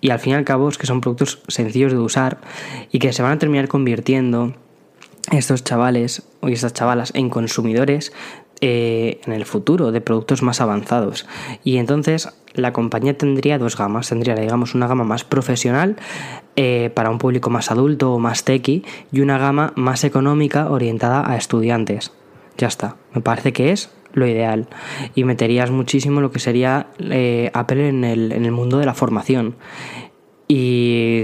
y, 0.00 0.10
al 0.10 0.18
fin 0.18 0.32
y 0.32 0.36
al 0.36 0.44
cabo 0.44 0.68
es 0.68 0.78
que 0.78 0.86
son 0.86 1.00
productos 1.00 1.42
sencillos 1.48 1.92
de 1.92 1.98
usar 1.98 2.38
y 2.90 2.98
que 2.98 3.12
se 3.12 3.22
van 3.22 3.32
a 3.32 3.38
terminar 3.38 3.68
convirtiendo 3.68 4.54
estos 5.30 5.62
chavales 5.64 6.22
y 6.42 6.52
estas 6.52 6.72
chavalas 6.72 7.12
en 7.14 7.30
consumidores 7.30 8.12
eh, 8.60 9.20
en 9.24 9.32
el 9.32 9.46
futuro 9.46 9.92
de 9.92 10.00
productos 10.00 10.42
más 10.42 10.60
avanzados. 10.60 11.26
Y 11.64 11.78
entonces 11.78 12.28
la 12.54 12.72
compañía 12.72 13.16
tendría 13.16 13.58
dos 13.58 13.76
gamas. 13.76 14.08
Tendría, 14.08 14.34
digamos, 14.34 14.74
una 14.74 14.86
gama 14.86 15.04
más 15.04 15.24
profesional 15.24 15.96
eh, 16.56 16.90
para 16.94 17.10
un 17.10 17.18
público 17.18 17.50
más 17.50 17.70
adulto 17.70 18.12
o 18.12 18.18
más 18.18 18.44
techy 18.44 18.84
y 19.12 19.20
una 19.20 19.38
gama 19.38 19.72
más 19.76 20.04
económica 20.04 20.70
orientada 20.70 21.30
a 21.30 21.36
estudiantes. 21.36 22.12
Ya 22.58 22.68
está. 22.68 22.96
Me 23.14 23.22
parece 23.22 23.52
que 23.52 23.72
es 23.72 23.90
lo 24.12 24.26
ideal. 24.26 24.68
Y 25.14 25.24
meterías 25.24 25.70
muchísimo 25.70 26.20
lo 26.20 26.30
que 26.30 26.38
sería 26.38 26.88
eh, 26.98 27.50
Apple 27.54 27.88
en 27.88 28.04
el, 28.04 28.32
en 28.32 28.44
el 28.44 28.52
mundo 28.52 28.78
de 28.78 28.86
la 28.86 28.94
formación. 28.94 29.56
Y 30.48 31.22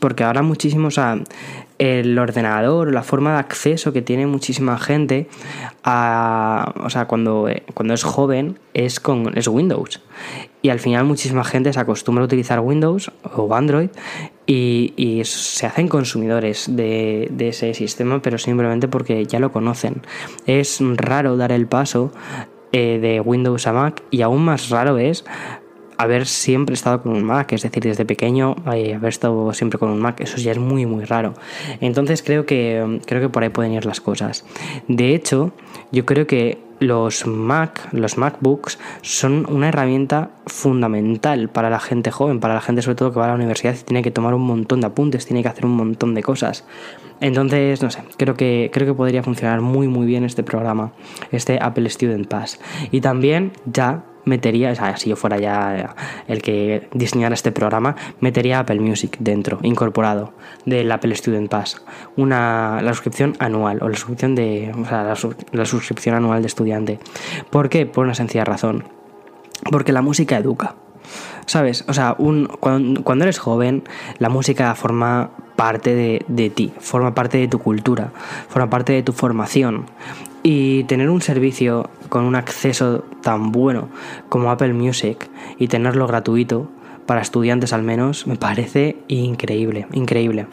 porque 0.00 0.24
ahora 0.24 0.42
muchísimo, 0.42 0.88
o 0.88 0.90
el 1.78 2.18
ordenador, 2.18 2.92
la 2.92 3.02
forma 3.02 3.32
de 3.32 3.38
acceso 3.38 3.92
que 3.92 4.02
tiene 4.02 4.26
muchísima 4.26 4.78
gente, 4.78 5.28
a, 5.82 6.72
o 6.82 6.90
sea, 6.90 7.06
cuando, 7.06 7.48
cuando 7.74 7.94
es 7.94 8.04
joven, 8.04 8.58
es 8.74 9.00
con 9.00 9.36
es 9.36 9.48
Windows. 9.48 10.00
Y 10.62 10.70
al 10.70 10.80
final 10.80 11.04
muchísima 11.04 11.44
gente 11.44 11.72
se 11.72 11.80
acostumbra 11.80 12.22
a 12.22 12.26
utilizar 12.26 12.60
Windows 12.60 13.10
o 13.36 13.54
Android 13.54 13.90
y, 14.46 15.22
se 15.24 15.66
hacen 15.66 15.88
consumidores 15.88 16.66
de, 16.68 17.28
de, 17.30 17.48
ese 17.48 17.74
sistema, 17.74 18.22
pero 18.22 18.38
simplemente 18.38 18.88
porque 18.88 19.26
ya 19.26 19.40
lo 19.40 19.52
conocen. 19.52 20.02
Es 20.46 20.78
raro 20.96 21.36
dar 21.36 21.52
el 21.52 21.66
paso 21.66 22.12
eh, 22.76 22.98
de 22.98 23.20
Windows 23.20 23.66
a 23.66 23.72
Mac 23.72 24.02
y 24.10 24.22
aún 24.22 24.44
más 24.44 24.68
raro 24.68 24.98
es 24.98 25.24
haber 25.96 26.26
siempre 26.26 26.74
estado 26.74 27.02
con 27.02 27.12
un 27.12 27.24
Mac, 27.24 27.52
es 27.52 27.62
decir, 27.62 27.82
desde 27.82 28.04
pequeño 28.04 28.56
eh, 28.72 28.94
haber 28.94 29.08
estado 29.08 29.52
siempre 29.52 29.78
con 29.78 29.90
un 29.90 30.00
Mac, 30.00 30.20
eso 30.20 30.36
ya 30.38 30.52
es 30.52 30.58
muy 30.58 30.86
muy 30.86 31.04
raro. 31.04 31.34
Entonces 31.80 32.22
creo 32.22 32.46
que 32.46 33.00
creo 33.06 33.20
que 33.20 33.28
por 33.28 33.42
ahí 33.42 33.50
pueden 33.50 33.72
ir 33.72 33.86
las 33.86 34.00
cosas. 34.00 34.44
De 34.88 35.14
hecho, 35.14 35.52
yo 35.92 36.04
creo 36.04 36.26
que 36.26 36.58
los 36.80 37.26
Mac, 37.26 37.88
los 37.92 38.18
MacBooks 38.18 38.78
son 39.02 39.46
una 39.48 39.68
herramienta 39.68 40.30
fundamental 40.46 41.48
para 41.48 41.70
la 41.70 41.80
gente 41.80 42.10
joven, 42.10 42.40
para 42.40 42.54
la 42.54 42.60
gente 42.60 42.82
sobre 42.82 42.96
todo 42.96 43.12
que 43.12 43.20
va 43.20 43.26
a 43.26 43.28
la 43.28 43.34
universidad 43.34 43.74
y 43.74 43.84
tiene 43.84 44.02
que 44.02 44.10
tomar 44.10 44.34
un 44.34 44.42
montón 44.42 44.80
de 44.80 44.88
apuntes, 44.88 45.26
tiene 45.26 45.42
que 45.42 45.48
hacer 45.48 45.66
un 45.66 45.76
montón 45.76 46.14
de 46.14 46.22
cosas. 46.22 46.64
Entonces, 47.20 47.82
no 47.82 47.90
sé, 47.90 48.02
creo 48.16 48.34
que 48.34 48.70
creo 48.72 48.86
que 48.86 48.94
podría 48.94 49.22
funcionar 49.22 49.60
muy 49.60 49.88
muy 49.88 50.06
bien 50.06 50.24
este 50.24 50.42
programa, 50.42 50.92
este 51.30 51.58
Apple 51.60 51.88
Student 51.88 52.28
Pass. 52.28 52.60
Y 52.90 53.00
también 53.00 53.52
ya 53.66 54.04
metería, 54.24 54.72
o 54.72 54.74
sea, 54.74 54.96
si 54.96 55.10
yo 55.10 55.16
fuera 55.16 55.38
ya 55.38 55.94
el 56.28 56.42
que 56.42 56.88
diseñara 56.92 57.34
este 57.34 57.52
programa, 57.52 57.96
metería 58.20 58.60
Apple 58.60 58.80
Music 58.80 59.16
dentro, 59.20 59.58
incorporado 59.62 60.32
del 60.64 60.90
Apple 60.90 61.14
Student 61.14 61.50
Pass. 61.50 61.82
Una, 62.16 62.80
la 62.82 62.92
suscripción 62.92 63.36
anual 63.38 63.78
o 63.82 63.88
la 63.88 63.96
suscripción 63.96 64.34
de, 64.34 64.72
o 64.76 64.84
sea, 64.84 65.14
la, 65.52 65.66
suscripción 65.66 66.14
anual 66.14 66.42
de 66.42 66.46
estudiante. 66.46 66.98
¿Por 67.50 67.68
qué? 67.68 67.86
Por 67.86 68.04
una 68.04 68.14
sencilla 68.14 68.44
razón. 68.44 68.84
Porque 69.70 69.92
la 69.92 70.02
música 70.02 70.36
educa. 70.36 70.76
¿Sabes? 71.46 71.84
O 71.88 71.92
sea, 71.92 72.14
un, 72.18 72.46
cuando, 72.46 73.24
eres 73.24 73.38
joven, 73.38 73.84
la 74.18 74.30
música 74.30 74.74
forma 74.74 75.30
parte 75.56 75.94
de, 75.94 76.24
de, 76.26 76.48
ti, 76.48 76.72
forma 76.78 77.14
parte 77.14 77.36
de 77.38 77.48
tu 77.48 77.58
cultura, 77.58 78.12
forma 78.48 78.70
parte 78.70 78.94
de 78.94 79.02
tu 79.02 79.12
formación. 79.12 79.84
Y 80.44 80.84
tener 80.84 81.10
un 81.10 81.22
servicio 81.22 81.90
con 82.08 82.24
un 82.24 82.36
acceso 82.36 83.04
tan 83.22 83.50
bueno 83.50 83.88
como 84.28 84.50
Apple 84.50 84.74
Music 84.74 85.28
y 85.58 85.66
tenerlo 85.66 86.06
gratuito, 86.06 86.70
para 87.06 87.20
estudiantes 87.20 87.72
al 87.72 87.82
menos, 87.82 88.26
me 88.26 88.36
parece 88.36 88.96
increíble, 89.08 89.86
increíble. 89.92 90.46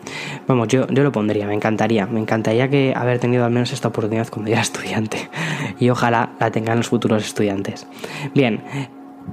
Vamos, 0.48 0.68
yo, 0.68 0.88
yo 0.88 1.04
lo 1.04 1.12
pondría, 1.12 1.48
me 1.48 1.54
encantaría, 1.54 2.06
me 2.08 2.20
encantaría 2.20 2.70
que 2.70 2.94
haber 2.96 3.20
tenido 3.20 3.46
al 3.46 3.52
menos 3.52 3.72
esta 3.72 3.88
oportunidad 3.88 4.28
cuando 4.30 4.52
era 4.52 4.62
estudiante 4.62 5.30
y 5.80 5.90
ojalá 5.90 6.32
la 6.40 6.52
tengan 6.52 6.78
los 6.78 6.90
futuros 6.90 7.24
estudiantes. 7.24 7.88
Bien, 8.34 8.62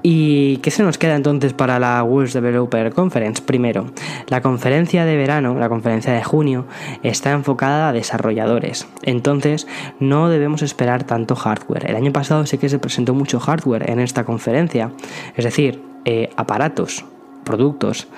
¿Y 0.02 0.58
qué 0.58 0.70
se 0.70 0.82
nos 0.82 0.98
queda 0.98 1.16
entonces 1.16 1.52
para 1.52 1.78
la 1.78 2.02
World 2.02 2.32
Developer 2.32 2.92
Conference? 2.92 3.42
Primero, 3.42 3.86
la 4.28 4.40
conferencia 4.40 5.04
de 5.04 5.16
verano, 5.16 5.54
la 5.58 5.68
conferencia 5.68 6.12
de 6.12 6.22
junio, 6.22 6.66
está 7.02 7.32
enfocada 7.32 7.88
a 7.88 7.92
desarrolladores. 7.92 8.86
Entonces, 9.02 9.66
no 9.98 10.28
debemos 10.28 10.62
esperar 10.62 11.04
tanto 11.04 11.34
hardware. 11.34 11.90
El 11.90 11.96
año 11.96 12.12
pasado 12.12 12.46
sé 12.46 12.58
que 12.58 12.68
se 12.68 12.78
presentó 12.78 13.14
mucho 13.14 13.40
hardware 13.40 13.90
en 13.90 14.00
esta 14.00 14.24
conferencia, 14.24 14.92
es 15.36 15.44
decir, 15.44 15.82
eh, 16.04 16.30
aparatos, 16.36 17.04
productos 17.44 18.08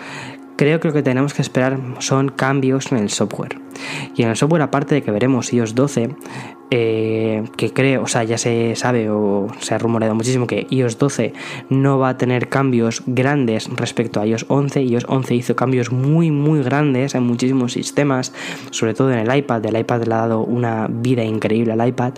creo 0.61 0.79
que 0.79 0.89
lo 0.89 0.93
que 0.93 1.03
tenemos 1.03 1.33
que 1.33 1.41
esperar 1.41 1.81
son 2.01 2.29
cambios 2.29 2.93
en 2.93 2.99
el 2.99 3.09
software. 3.09 3.59
Y 4.15 4.25
en 4.25 4.29
el 4.29 4.37
software, 4.37 4.61
aparte 4.61 4.95
de 4.95 5.03
que 5.03 5.11
veremos 5.11 5.55
iOS 5.55 5.75
12, 5.75 6.15
eh, 6.73 7.43
que 7.57 7.73
creo, 7.73 8.03
o 8.03 8.07
sea, 8.07 8.23
ya 8.23 8.39
se 8.39 8.77
sabe 8.77 9.11
o 9.11 9.49
se 9.61 9.75
ha 9.75 9.79
rumoreado 9.79 10.15
muchísimo 10.15 10.47
que 10.47 10.69
iOS 10.71 10.99
12 10.99 11.33
no 11.69 11.99
va 11.99 12.11
a 12.11 12.17
tener 12.17 12.49
cambios 12.49 13.03
grandes 13.07 13.69
respecto 13.77 14.21
a 14.21 14.27
iOS 14.27 14.47
11. 14.49 14.83
iOS 14.83 15.05
11 15.09 15.35
hizo 15.35 15.57
cambios 15.57 15.91
muy, 15.91 16.31
muy 16.31 16.63
grandes 16.63 17.15
en 17.15 17.25
muchísimos 17.25 17.73
sistemas, 17.73 18.33
sobre 18.71 18.95
todo 18.95 19.13
en 19.13 19.19
el 19.19 19.37
iPad. 19.37 19.67
El 19.67 19.79
iPad 19.79 20.05
le 20.05 20.15
ha 20.15 20.19
dado 20.19 20.45
una 20.45 20.87
vida 20.89 21.25
increíble 21.25 21.73
al 21.73 21.89
iPad. 21.89 22.15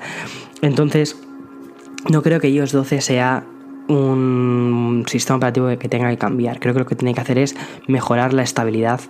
Entonces, 0.60 1.16
no 2.10 2.22
creo 2.22 2.40
que 2.40 2.50
iOS 2.50 2.72
12 2.72 3.00
sea 3.00 3.44
un 3.88 5.04
sistema 5.06 5.36
operativo 5.36 5.68
que 5.78 5.88
tenga 5.88 6.10
que 6.10 6.18
cambiar. 6.18 6.60
Creo 6.60 6.74
que 6.74 6.80
lo 6.80 6.86
que 6.86 6.96
tiene 6.96 7.14
que 7.14 7.20
hacer 7.20 7.38
es 7.38 7.56
mejorar 7.86 8.32
la 8.32 8.42
estabilidad 8.42 9.00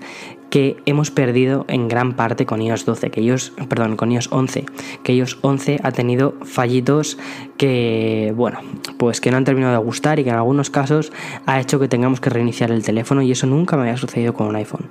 que 0.50 0.76
hemos 0.84 1.10
perdido 1.10 1.64
en 1.68 1.88
gran 1.88 2.12
parte 2.12 2.44
con 2.44 2.60
iOS 2.60 2.84
12, 2.84 3.10
que 3.10 3.22
iOS, 3.22 3.54
perdón, 3.70 3.96
con 3.96 4.12
iOS 4.12 4.28
11, 4.30 4.66
que 5.02 5.14
iOS 5.14 5.38
11 5.40 5.80
ha 5.82 5.92
tenido 5.92 6.34
fallitos 6.42 7.16
que, 7.56 8.34
bueno, 8.36 8.60
pues 8.98 9.22
que 9.22 9.30
no 9.30 9.38
han 9.38 9.44
terminado 9.44 9.72
de 9.72 9.78
gustar 9.78 10.18
y 10.18 10.24
que 10.24 10.30
en 10.30 10.36
algunos 10.36 10.68
casos 10.68 11.10
ha 11.46 11.58
hecho 11.58 11.80
que 11.80 11.88
tengamos 11.88 12.20
que 12.20 12.28
reiniciar 12.28 12.70
el 12.70 12.82
teléfono 12.82 13.22
y 13.22 13.32
eso 13.32 13.46
nunca 13.46 13.76
me 13.76 13.84
había 13.84 13.96
sucedido 13.96 14.34
con 14.34 14.46
un 14.46 14.56
iPhone. 14.56 14.90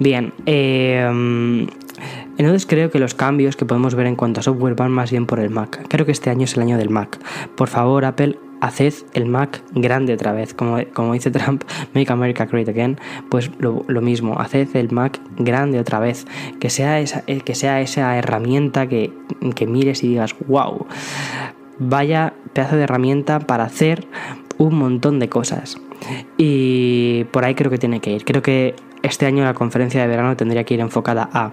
Bien, 0.00 0.32
eh, 0.46 1.06
entonces 2.36 2.66
creo 2.66 2.90
que 2.90 2.98
los 2.98 3.14
cambios 3.14 3.54
que 3.54 3.66
podemos 3.66 3.94
ver 3.94 4.06
en 4.06 4.16
cuanto 4.16 4.40
a 4.40 4.42
software 4.42 4.74
van 4.74 4.90
más 4.90 5.10
bien 5.10 5.26
por 5.26 5.38
el 5.38 5.50
Mac. 5.50 5.86
Creo 5.88 6.04
que 6.04 6.12
este 6.12 6.30
año 6.30 6.44
es 6.44 6.56
el 6.56 6.62
año 6.62 6.78
del 6.78 6.90
Mac. 6.90 7.18
Por 7.54 7.68
favor, 7.68 8.04
Apple, 8.04 8.38
haced 8.60 8.94
el 9.14 9.26
Mac 9.26 9.62
grande 9.72 10.14
otra 10.14 10.32
vez. 10.32 10.54
Como, 10.54 10.78
como 10.92 11.12
dice 11.14 11.30
Trump, 11.30 11.64
Make 11.94 12.12
America 12.12 12.46
Great 12.46 12.68
Again, 12.68 12.98
pues 13.28 13.50
lo, 13.58 13.84
mismo, 14.00 14.38
haced 14.38 14.74
el 14.76 14.90
Mac 14.90 15.20
grande 15.36 15.78
otra 15.78 15.98
vez. 16.00 16.26
Que 16.58 16.70
sea 16.70 17.00
esa, 17.00 17.22
eh, 17.26 17.40
que 17.40 17.54
sea 17.54 17.80
esa 17.80 18.16
herramienta 18.16 18.88
que, 18.88 19.12
que 19.54 19.66
mires 19.66 20.02
y 20.04 20.08
digas, 20.08 20.34
wow, 20.46 20.86
vaya 21.78 22.34
pedazo 22.52 22.76
de 22.76 22.84
herramienta 22.84 23.40
para 23.40 23.64
hacer 23.64 24.06
un 24.58 24.74
montón 24.76 25.18
de 25.18 25.28
cosas. 25.28 25.80
Y 26.36 27.24
por 27.30 27.44
ahí 27.44 27.54
creo 27.54 27.70
que 27.70 27.78
tiene 27.78 28.00
que 28.00 28.12
ir. 28.12 28.24
Creo 28.24 28.42
que 28.42 28.74
este 29.02 29.26
año 29.26 29.44
la 29.44 29.54
conferencia 29.54 30.00
de 30.00 30.06
verano 30.06 30.36
tendría 30.36 30.64
que 30.64 30.74
ir 30.74 30.80
enfocada 30.80 31.28
a 31.32 31.52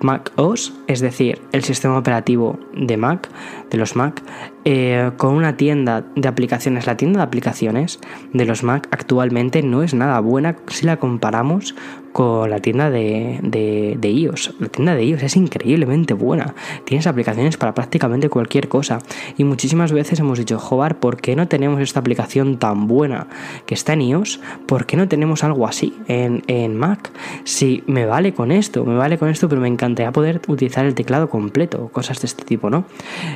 Mac 0.00 0.32
OS, 0.36 0.74
es 0.86 1.00
decir, 1.00 1.40
el 1.52 1.64
sistema 1.64 1.98
operativo 1.98 2.58
de 2.74 2.96
Mac, 2.96 3.28
de 3.70 3.78
los 3.78 3.96
Mac, 3.96 4.22
eh, 4.64 5.10
con 5.16 5.34
una 5.34 5.56
tienda 5.56 6.04
de 6.16 6.28
aplicaciones. 6.28 6.86
La 6.86 6.96
tienda 6.96 7.20
de 7.20 7.24
aplicaciones 7.24 8.00
de 8.32 8.44
los 8.44 8.62
Mac 8.62 8.88
actualmente 8.90 9.62
no 9.62 9.82
es 9.82 9.94
nada 9.94 10.20
buena 10.20 10.56
si 10.68 10.86
la 10.86 10.96
comparamos 10.98 11.74
con 12.18 12.50
la 12.50 12.58
tienda 12.58 12.90
de, 12.90 13.38
de, 13.44 14.10
iOS. 14.10 14.56
La 14.58 14.66
tienda 14.66 14.96
de 14.96 15.04
iOS 15.04 15.22
es 15.22 15.36
increíblemente 15.36 16.14
buena. 16.14 16.56
Tienes 16.82 17.06
aplicaciones 17.06 17.56
para 17.56 17.74
prácticamente 17.74 18.28
cualquier 18.28 18.68
cosa. 18.68 18.98
Y 19.36 19.44
muchísimas 19.44 19.92
veces 19.92 20.18
hemos 20.18 20.36
dicho, 20.36 20.58
Jobar, 20.58 20.98
¿por 20.98 21.20
qué 21.20 21.36
no 21.36 21.46
tenemos 21.46 21.80
esta 21.80 22.00
aplicación 22.00 22.58
tan 22.58 22.88
buena 22.88 23.28
que 23.66 23.74
está 23.74 23.92
en 23.92 24.02
iOS? 24.02 24.40
¿Por 24.66 24.84
qué 24.84 24.96
no 24.96 25.06
tenemos 25.06 25.44
algo 25.44 25.64
así 25.64 25.96
en, 26.08 26.42
en 26.48 26.76
Mac? 26.76 27.12
Si 27.44 27.84
me 27.86 28.04
vale 28.04 28.34
con 28.34 28.50
esto, 28.50 28.84
me 28.84 28.96
vale 28.96 29.16
con 29.16 29.28
esto, 29.28 29.48
pero 29.48 29.60
me 29.60 29.68
encantaría 29.68 30.10
poder 30.10 30.40
utilizar 30.48 30.86
el 30.86 30.96
teclado 30.96 31.30
completo, 31.30 31.86
cosas 31.92 32.20
de 32.20 32.26
este 32.26 32.44
tipo, 32.44 32.68
¿no? 32.68 32.84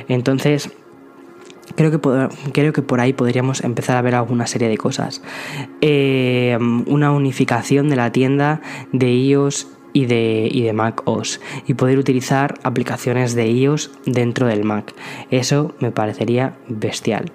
Entonces, 0.09 0.69
Creo 1.75 1.91
que, 1.91 2.29
creo 2.51 2.73
que 2.73 2.81
por 2.81 2.99
ahí 2.99 3.13
podríamos 3.13 3.63
empezar 3.63 3.97
a 3.97 4.01
ver 4.01 4.15
alguna 4.15 4.47
serie 4.47 4.67
de 4.67 4.77
cosas. 4.77 5.21
Eh, 5.81 6.57
una 6.85 7.11
unificación 7.11 7.89
de 7.89 7.95
la 7.95 8.11
tienda 8.11 8.61
de 8.91 9.11
iOS 9.13 9.67
y 9.93 10.07
de, 10.07 10.49
y 10.51 10.63
de 10.63 10.73
Mac 10.73 11.01
OS 11.05 11.39
y 11.67 11.75
poder 11.75 11.97
utilizar 11.97 12.55
aplicaciones 12.63 13.35
de 13.35 13.47
iOS 13.47 13.91
dentro 14.05 14.47
del 14.47 14.63
Mac. 14.63 14.93
Eso 15.29 15.73
me 15.79 15.91
parecería 15.91 16.55
bestial. 16.67 17.31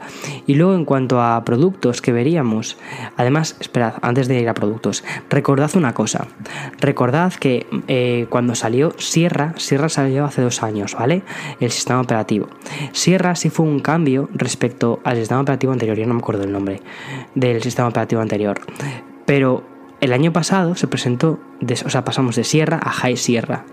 Y 0.46 0.54
luego 0.54 0.74
en 0.74 0.84
cuanto 0.84 1.22
a 1.22 1.44
productos 1.44 2.02
que 2.02 2.12
veríamos, 2.12 2.76
además, 3.16 3.56
esperad, 3.60 3.94
antes 4.02 4.28
de 4.28 4.40
ir 4.40 4.48
a 4.48 4.54
productos, 4.54 5.04
recordad 5.30 5.70
una 5.76 5.94
cosa. 5.94 6.26
Recordad 6.80 7.32
que 7.34 7.66
eh, 7.86 8.26
cuando 8.28 8.54
salió 8.54 8.92
Sierra, 8.98 9.54
Sierra 9.56 9.88
salió 9.88 10.24
hace 10.24 10.42
dos 10.42 10.62
años, 10.62 10.94
¿vale? 10.98 11.22
El 11.60 11.70
sistema 11.70 12.00
operativo. 12.00 12.48
Sierra 12.92 13.34
sí 13.36 13.50
fue 13.50 13.66
un 13.66 13.80
cambio 13.80 14.28
respecto 14.34 15.00
al 15.04 15.16
sistema 15.16 15.40
operativo 15.40 15.72
anterior, 15.72 15.96
yo 15.96 16.06
no 16.06 16.14
me 16.14 16.20
acuerdo 16.20 16.44
el 16.44 16.52
nombre 16.52 16.82
del 17.34 17.62
sistema 17.62 17.88
operativo 17.88 18.20
anterior. 18.20 18.60
Pero 19.24 19.77
el 20.00 20.12
año 20.12 20.32
pasado 20.32 20.74
se 20.74 20.86
presentó, 20.86 21.40
o 21.84 21.90
sea, 21.90 22.04
pasamos 22.04 22.36
de 22.36 22.44
Sierra 22.44 22.80
a 22.82 22.90
High 22.90 23.16
Sierra. 23.16 23.64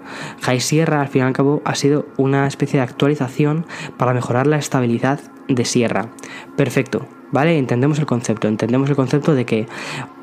High 0.41 0.59
Sierra, 0.59 1.01
al 1.01 1.07
fin 1.07 1.21
y 1.21 1.25
al 1.25 1.33
cabo, 1.33 1.61
ha 1.65 1.75
sido 1.75 2.07
una 2.17 2.47
especie 2.47 2.79
de 2.79 2.83
actualización 2.83 3.65
para 3.97 4.13
mejorar 4.13 4.47
la 4.47 4.57
estabilidad 4.57 5.19
de 5.47 5.65
Sierra. 5.65 6.09
Perfecto, 6.55 7.07
¿vale? 7.31 7.57
Entendemos 7.57 7.99
el 7.99 8.05
concepto, 8.05 8.47
entendemos 8.47 8.89
el 8.89 8.95
concepto 8.95 9.35
de 9.35 9.45
que 9.45 9.67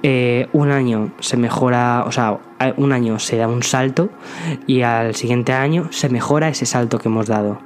eh, 0.03 0.49
un 0.53 0.71
año 0.71 1.13
se 1.21 1.37
mejora, 1.37 2.05
o 2.07 2.13
sea, 2.13 2.39
un 2.77 2.93
año 2.93 3.19
se 3.19 3.37
da 3.37 3.49
un 3.49 3.63
salto 3.63 4.11
y 4.67 4.83
al 4.83 5.15
siguiente 5.15 5.53
año 5.53 5.89
se 5.91 6.09
mejora 6.09 6.49
ese 6.49 6.67
salto 6.67 6.99
que 6.99 7.09
hemos 7.09 7.27
dado. 7.27 7.59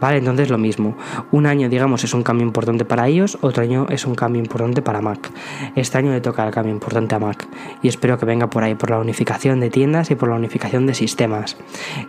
¿Vale? 0.00 0.18
Entonces 0.18 0.50
lo 0.50 0.58
mismo. 0.58 0.96
Un 1.32 1.46
año, 1.46 1.68
digamos, 1.68 2.04
es 2.04 2.14
un 2.14 2.22
cambio 2.22 2.46
importante 2.46 2.84
para 2.84 3.08
ellos, 3.08 3.38
otro 3.40 3.64
año 3.64 3.86
es 3.90 4.06
un 4.06 4.14
cambio 4.14 4.40
importante 4.40 4.82
para 4.82 5.00
Mac. 5.00 5.32
Este 5.74 5.98
año 5.98 6.12
le 6.12 6.20
toca 6.20 6.46
el 6.46 6.52
cambio 6.52 6.72
importante 6.72 7.16
a 7.16 7.18
Mac 7.18 7.48
y 7.82 7.88
espero 7.88 8.16
que 8.16 8.24
venga 8.24 8.48
por 8.48 8.62
ahí, 8.62 8.76
por 8.76 8.90
la 8.90 8.98
unificación 8.98 9.58
de 9.58 9.70
tiendas 9.70 10.12
y 10.12 10.14
por 10.14 10.28
la 10.28 10.36
unificación 10.36 10.86
de 10.86 10.94
sistemas. 10.94 11.56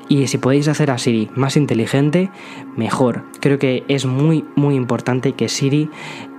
Y 0.07 0.27
si 0.27 0.37
podéis 0.37 0.67
hacer 0.67 0.91
a 0.91 0.99
Siri 0.99 1.31
más 1.35 1.57
inteligente, 1.57 2.29
mejor. 2.75 3.23
Creo 3.39 3.57
que 3.57 3.83
es 3.87 4.05
muy, 4.05 4.45
muy 4.55 4.75
importante 4.75 5.33
que 5.33 5.49
Siri 5.49 5.89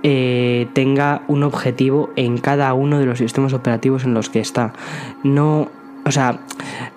eh, 0.03 0.67
tenga 0.71 1.23
un 1.27 1.43
objetivo 1.43 2.11
en 2.15 2.37
cada 2.37 2.73
uno 2.73 2.99
de 2.99 3.05
los 3.05 3.17
sistemas 3.17 3.36
operativos 3.53 4.03
en 4.03 4.13
los 4.13 4.29
que 4.29 4.39
está. 4.39 4.73
No 5.23 5.69
o 6.07 6.11
sea, 6.11 6.39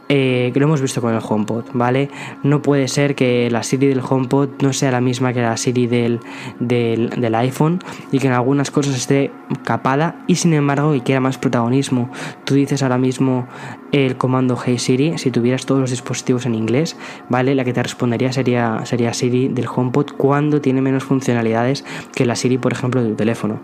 eh, 0.08 0.52
lo 0.54 0.64
hemos 0.64 0.80
visto 0.80 1.00
con 1.00 1.12
el 1.12 1.20
HomePod, 1.20 1.64
¿vale? 1.72 2.10
No 2.44 2.62
puede 2.62 2.86
ser 2.86 3.16
que 3.16 3.50
la 3.50 3.64
Siri 3.64 3.88
del 3.88 4.02
HomePod 4.08 4.62
no 4.62 4.72
sea 4.72 4.92
la 4.92 5.00
misma 5.00 5.32
que 5.32 5.42
la 5.42 5.56
Siri 5.56 5.88
del, 5.88 6.20
del, 6.60 7.34
iPhone 7.34 7.80
y 8.12 8.20
que 8.20 8.28
en 8.28 8.34
algunas 8.34 8.70
cosas 8.70 8.94
esté 8.94 9.32
capada 9.64 10.22
y 10.28 10.36
sin 10.36 10.54
embargo 10.54 10.92
que 10.92 11.00
quiera 11.00 11.20
más 11.20 11.38
protagonismo. 11.38 12.08
Tú 12.44 12.54
dices 12.54 12.84
ahora 12.84 12.98
mismo 12.98 13.48
el 13.90 14.16
comando 14.16 14.56
Hey 14.64 14.78
Siri, 14.78 15.18
si 15.18 15.32
tuvieras 15.32 15.66
todos 15.66 15.80
los 15.80 15.90
dispositivos 15.90 16.46
en 16.46 16.54
inglés, 16.54 16.96
¿vale? 17.28 17.56
La 17.56 17.64
que 17.64 17.72
te 17.72 17.82
respondería 17.82 18.32
sería, 18.32 18.86
sería 18.86 19.12
Siri 19.12 19.48
del 19.48 19.66
HomePod 19.66 20.12
cuando 20.16 20.60
tiene 20.60 20.82
menos 20.82 21.02
funcionalidades 21.02 21.84
que 22.14 22.26
la 22.26 22.36
Siri, 22.36 22.58
por 22.58 22.72
ejemplo, 22.72 23.02
de 23.02 23.08
tu 23.08 23.16
teléfono. 23.16 23.58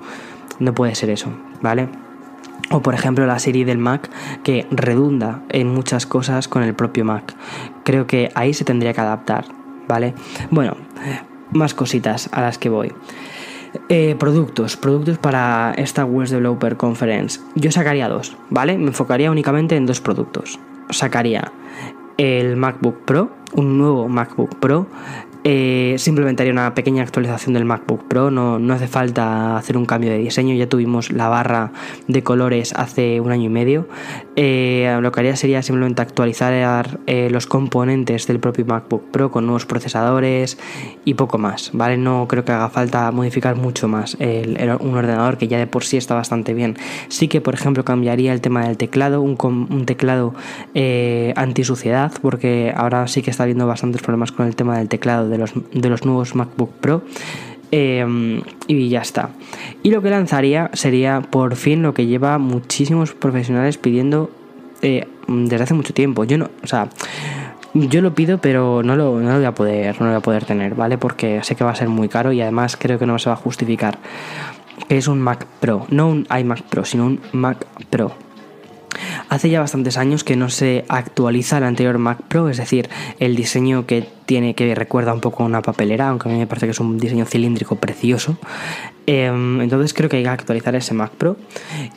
No 0.59 0.75
puede 0.75 0.97
ser 0.97 1.11
eso, 1.11 1.31
¿vale? 1.63 1.89
O 2.71 2.83
por 2.83 2.95
ejemplo 2.95 3.27
la 3.27 3.39
serie 3.39 3.65
del 3.65 3.79
Mac 3.79 4.11
que 4.43 4.67
redunda 4.71 5.43
en 5.51 5.69
muchas 5.69 6.07
cosas 6.07 6.49
con 6.49 6.63
el 6.63 6.75
propio 6.75 7.05
Mac. 7.05 7.35
Creo 7.85 8.07
que 8.07 8.31
ahí 8.35 8.55
se 8.55 8.65
tendría 8.65 8.93
que 8.93 9.01
adaptar, 9.01 9.47
¿vale? 9.87 10.15
Bueno, 10.51 10.77
más 11.53 11.75
cositas 11.75 12.29
a 12.33 12.41
las 12.41 12.59
que 12.59 12.69
voy. 12.69 12.93
Eh, 13.89 14.17
productos, 14.19 14.77
productos 14.77 15.19
para 15.19 15.75
esta 15.77 16.05
West 16.05 16.33
Developer 16.33 16.77
Conference. 16.77 17.41
Yo 17.55 17.71
sacaría 17.71 18.09
dos, 18.09 18.37
¿vale? 18.51 18.79
Me 18.79 18.89
enfocaría 18.89 19.31
únicamente 19.31 19.77
en 19.77 19.87
dos 19.87 20.01
productos. 20.01 20.59
Sacaría 20.91 21.53
el 22.17 22.57
MacBook 22.57 23.05
Pro, 23.05 23.31
un 23.53 23.79
nuevo 23.79 24.09
MacBook 24.09 24.57
Pro 24.57 24.87
eh, 25.49 25.95
simplemente 25.99 26.43
haría 26.43 26.53
una 26.53 26.75
pequeña 26.75 27.05
actualización 27.05 27.55
del 27.55 27.65
MacBook 27.65 28.09
Pro, 28.09 28.33
no, 28.33 28.59
no, 28.59 28.75
hace 28.75 28.89
falta 28.89 29.57
hacer 29.57 29.77
un 29.77 29.87
cambio 29.87 30.11
de 30.11 30.19
diseño, 30.19 30.57
ya 30.57 30.69
tuvimos 30.69 31.13
la 31.13 31.29
barra 31.29 31.71
de 32.09 32.25
colores 32.25 32.73
hace 32.73 33.21
un 33.21 33.31
año 33.31 33.45
y 33.45 33.49
medio. 33.49 33.87
Eh, 34.35 34.99
lo 35.01 35.13
que 35.13 35.21
haría 35.21 35.37
sería 35.37 35.63
simplemente 35.63 36.03
actualizar 36.03 36.99
eh, 37.07 37.31
los 37.31 37.47
componentes 37.47 38.27
del 38.27 38.41
propio 38.41 38.65
MacBook 38.67 39.05
Pro 39.13 39.31
con 39.31 39.47
nuevos 39.47 39.67
procesadores 39.67 40.59
y 41.05 41.15
poco 41.15 41.39
más, 41.39 41.71
¿vale? 41.73 41.97
No 41.97 42.27
creo 42.27 42.45
que 42.45 42.51
haga 42.51 42.69
falta 42.69 43.09
modificar 43.13 43.55
mucho 43.55 43.87
más 43.87 44.17
un 44.17 44.97
ordenador 44.97 45.39
que 45.39 45.47
ya 45.47 45.59
de 45.59 45.69
por 45.69 45.85
sí 45.85 45.97
está 45.97 46.17
bastante 46.17 46.55
bien. 46.55 46.77
Sí 47.07 47.29
que, 47.29 47.41
por 47.41 47.55
ejemplo, 47.55 47.85
cambiaría 47.85 48.33
el 48.33 48.41
tema 48.41 48.67
del 48.67 48.77
teclado, 48.77 49.23
un, 49.23 49.87
teclado 49.87 50.35
anti-suciedad, 51.37 52.13
porque 52.21 52.73
ahora 52.77 53.07
sí 53.07 53.23
que 53.23 53.31
está 53.31 53.45
habiendo 53.45 53.69
bastantes 53.69 54.03
problemas 54.03 54.33
con 54.33 54.47
el 54.47 54.57
tema 54.57 54.79
del 54.79 54.89
teclado 54.89 55.36
los, 55.39 56.05
nuevos 56.05 56.35
MacBook 56.35 56.73
Pro. 56.81 57.03
Em, 57.73 58.43
y 58.69 58.89
ya 58.89 59.01
está. 59.01 59.31
Y 59.83 59.91
lo 59.91 60.01
que 60.01 60.11
lanzaría 60.11 60.71
sería 60.73 61.21
por 61.21 61.57
fin 61.57 61.83
lo 61.83 61.95
que 61.95 62.07
lleva 62.07 62.39
muchísimos 62.39 63.13
profesionales 63.13 63.77
pidiendo 63.77 64.31
eh, 64.83 65.07
desde 65.27 65.65
hace 65.65 65.75
mucho 65.75 65.93
tiempo. 65.93 66.25
Yo 66.25 66.39
no, 66.39 66.51
o 66.63 66.67
sea, 66.67 66.89
yo 67.75 68.01
lo 68.01 68.15
pido, 68.15 68.39
pero 68.39 68.83
no 68.83 68.97
lo, 68.97 69.21
no 69.21 69.33
lo, 69.33 69.37
voy 69.37 69.45
a 69.45 69.55
poder, 69.55 70.01
no 70.01 70.07
lo 70.07 70.13
voy 70.13 70.19
a 70.19 70.23
poder 70.23 70.45
tener, 70.45 70.75
¿vale? 70.75 70.97
Porque 70.99 71.43
sé 71.43 71.57
que 71.57 71.65
va 71.65 71.73
a 71.73 71.75
ser 71.75 71.89
muy 71.89 72.09
caro 72.09 72.33
y 72.33 72.41
además 72.41 72.77
creo 72.77 72.99
que 72.99 73.07
no 73.07 73.19
se 73.19 73.29
va 73.29 73.35
a 73.35 73.39
justificar. 73.39 73.99
Es 74.89 75.09
un 75.09 75.21
Mac 75.21 75.47
Pro, 75.61 75.87
no 75.91 76.09
un 76.09 76.27
iMac 76.39 76.63
Pro, 76.63 76.85
sino 76.85 77.07
un 77.07 77.21
Mac 77.33 77.67
Pro. 77.91 78.13
Hace 79.29 79.51
ya 79.51 79.61
bastantes 79.61 79.97
años 79.97 80.25
que 80.25 80.37
no 80.37 80.49
se 80.49 80.85
actualiza 80.89 81.59
el 81.59 81.65
anterior 81.65 81.99
Mac 81.99 82.23
Pro, 82.29 82.49
es 82.49 82.57
decir, 82.57 82.89
el 83.19 83.37
diseño 83.37 83.87
que 83.87 84.07
tiene 84.27 84.55
que 84.55 84.75
recuerda 84.75 85.15
un 85.15 85.21
poco 85.21 85.43
a 85.43 85.47
una 85.47 85.63
papelera, 85.63 86.09
aunque 86.09 86.29
a 86.29 86.33
mí 86.33 86.39
me 86.39 86.47
parece 86.47 86.67
que 86.67 86.73
es 86.73 86.81
un 86.81 86.99
diseño 86.99 87.25
cilíndrico 87.25 87.77
precioso. 87.77 88.37
Em, 89.07 89.61
entonces 89.61 89.95
creo 89.95 90.11
que 90.11 90.17
hay 90.17 90.25
que 90.25 90.29
actualizar 90.29 90.75
ese 90.75 90.93
Mac 90.93 91.13
Pro 91.13 91.37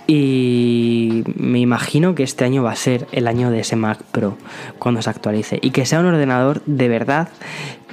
y 0.06 1.24
me 1.36 1.60
imagino 1.60 2.14
que 2.14 2.22
este 2.22 2.46
año 2.46 2.62
va 2.62 2.72
a 2.72 2.76
ser 2.76 3.08
el 3.12 3.28
año 3.28 3.50
de 3.50 3.62
ese 3.62 3.76
Mac 3.76 4.04
Pro 4.12 4.38
cuando 4.78 5.02
se 5.02 5.10
actualice 5.10 5.58
y 5.60 5.72
que 5.72 5.88
sea 5.88 6.02
un 6.02 6.06
ordenador 6.06 6.62
de 6.68 6.88
verdad 6.88 7.30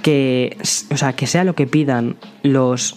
que, 0.03 0.59
o 0.91 0.97
sea, 0.99 1.15
que 1.15 1.27
sea 1.27 1.45
lo 1.45 1.55
que 1.55 1.67
pidan 1.67 2.17
los, 2.43 2.97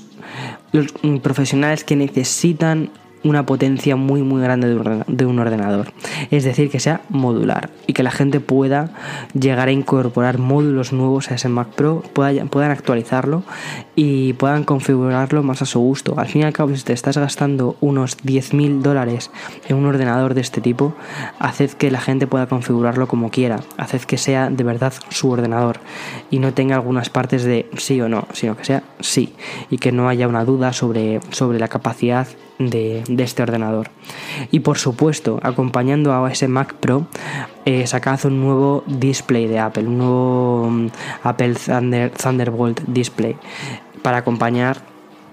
los 0.73 0.91
profesionales 1.21 1.85
que 1.85 1.95
necesitan 1.95 2.91
una 3.23 3.45
potencia 3.45 3.95
muy 3.95 4.21
muy 4.21 4.41
grande 4.41 4.67
de 5.07 5.25
un 5.25 5.39
ordenador. 5.39 5.91
Es 6.31 6.43
decir, 6.43 6.69
que 6.69 6.79
sea 6.79 7.01
modular 7.09 7.69
y 7.87 7.93
que 7.93 8.03
la 8.03 8.11
gente 8.11 8.39
pueda 8.39 8.91
llegar 9.33 9.67
a 9.67 9.71
incorporar 9.71 10.37
módulos 10.37 10.93
nuevos 10.93 11.31
a 11.31 11.35
ese 11.35 11.49
Mac 11.49 11.69
Pro, 11.69 12.03
puedan 12.13 12.71
actualizarlo 12.71 13.43
y 13.95 14.33
puedan 14.33 14.63
configurarlo 14.63 15.43
más 15.43 15.61
a 15.61 15.65
su 15.65 15.79
gusto. 15.79 16.15
Al 16.17 16.27
fin 16.27 16.41
y 16.41 16.45
al 16.45 16.53
cabo, 16.53 16.75
si 16.75 16.83
te 16.83 16.93
estás 16.93 17.17
gastando 17.17 17.75
unos 17.81 18.17
10.000 18.19 18.81
dólares 18.81 19.31
en 19.67 19.77
un 19.77 19.85
ordenador 19.85 20.33
de 20.33 20.41
este 20.41 20.61
tipo, 20.61 20.93
haced 21.39 21.71
que 21.71 21.91
la 21.91 21.99
gente 21.99 22.27
pueda 22.27 22.47
configurarlo 22.47 23.07
como 23.07 23.29
quiera, 23.29 23.59
haced 23.77 24.01
que 24.01 24.17
sea 24.17 24.49
de 24.49 24.63
verdad 24.63 24.93
su 25.09 25.29
ordenador 25.29 25.79
y 26.29 26.39
no 26.39 26.53
tenga 26.53 26.75
algunas 26.75 27.09
partes 27.09 27.43
de 27.43 27.69
sí 27.77 27.99
o 28.01 28.09
no, 28.09 28.27
sino 28.33 28.55
que 28.55 28.65
sea 28.65 28.83
sí 28.99 29.33
y 29.69 29.77
que 29.77 29.91
no 29.91 30.09
haya 30.09 30.27
una 30.27 30.45
duda 30.45 30.73
sobre, 30.73 31.19
sobre 31.31 31.59
la 31.59 31.67
capacidad 31.67 32.27
de, 32.59 33.03
este 33.17 33.41
ordenador. 33.41 33.89
Y 34.51 34.59
por 34.59 34.77
supuesto, 34.77 35.39
acompañando 35.41 36.13
a 36.13 36.31
ese 36.31 36.47
Mac 36.47 36.75
Pro, 36.75 37.07
eh, 37.65 37.85
un 38.25 38.41
nuevo 38.41 38.83
display 38.85 39.47
de 39.47 39.59
Apple, 39.59 39.87
un 39.87 39.97
nuevo 39.97 40.69
mm, 40.69 40.87
Apple 41.23 41.55
Thunderbolt 42.21 42.81
Display 42.87 43.35
para 44.01 44.17
acompañar 44.17 44.77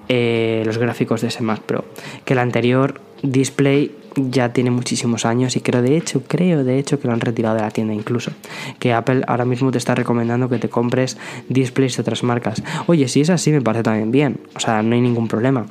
eh, 0.09 0.63
los 0.65 0.79
gráficos 0.79 1.21
de 1.21 1.29
ese 1.29 1.43
Mac 1.43 1.61
Pro. 1.61 1.85
Que 2.25 2.33
el 2.33 2.39
anterior 2.39 3.01
display 3.23 3.95
ya 4.17 4.53
tiene 4.53 4.71
muchísimos 4.71 5.25
años 5.27 5.57
y 5.57 5.61
creo 5.61 5.83
de 5.83 5.97
hecho, 5.97 6.23
creo 6.27 6.65
de 6.65 6.79
hecho 6.79 6.99
que 6.99 7.09
lo 7.09 7.15
han 7.15 7.21
retirado 7.21 7.57
de 7.57 7.63
la 7.63 7.71
tienda 7.71 7.95
incluso. 7.95 8.33
Que 8.79 8.93
Apple 8.93 9.23
ahora 9.27 9.45
mismo 9.45 9.71
te 9.71 9.79
está 9.79 9.95
recomendando 9.95 10.49
que 10.49 10.59
te 10.59 10.69
compres 10.69 11.19
displays 11.49 11.97
de 11.97 12.03
otras 12.03 12.23
marcas. 12.23 12.63
Oye, 12.87 13.09
si 13.09 13.21
es 13.21 13.31
así 13.31 13.53
me 13.53 13.61
parece 13.61 13.85
también 13.85 14.11
bien, 14.11 14.41
o 14.55 14.61
sea, 14.61 14.83
no 14.83 14.95
hay 14.95 15.01
ningún 15.01 15.29
problema. 15.29 15.67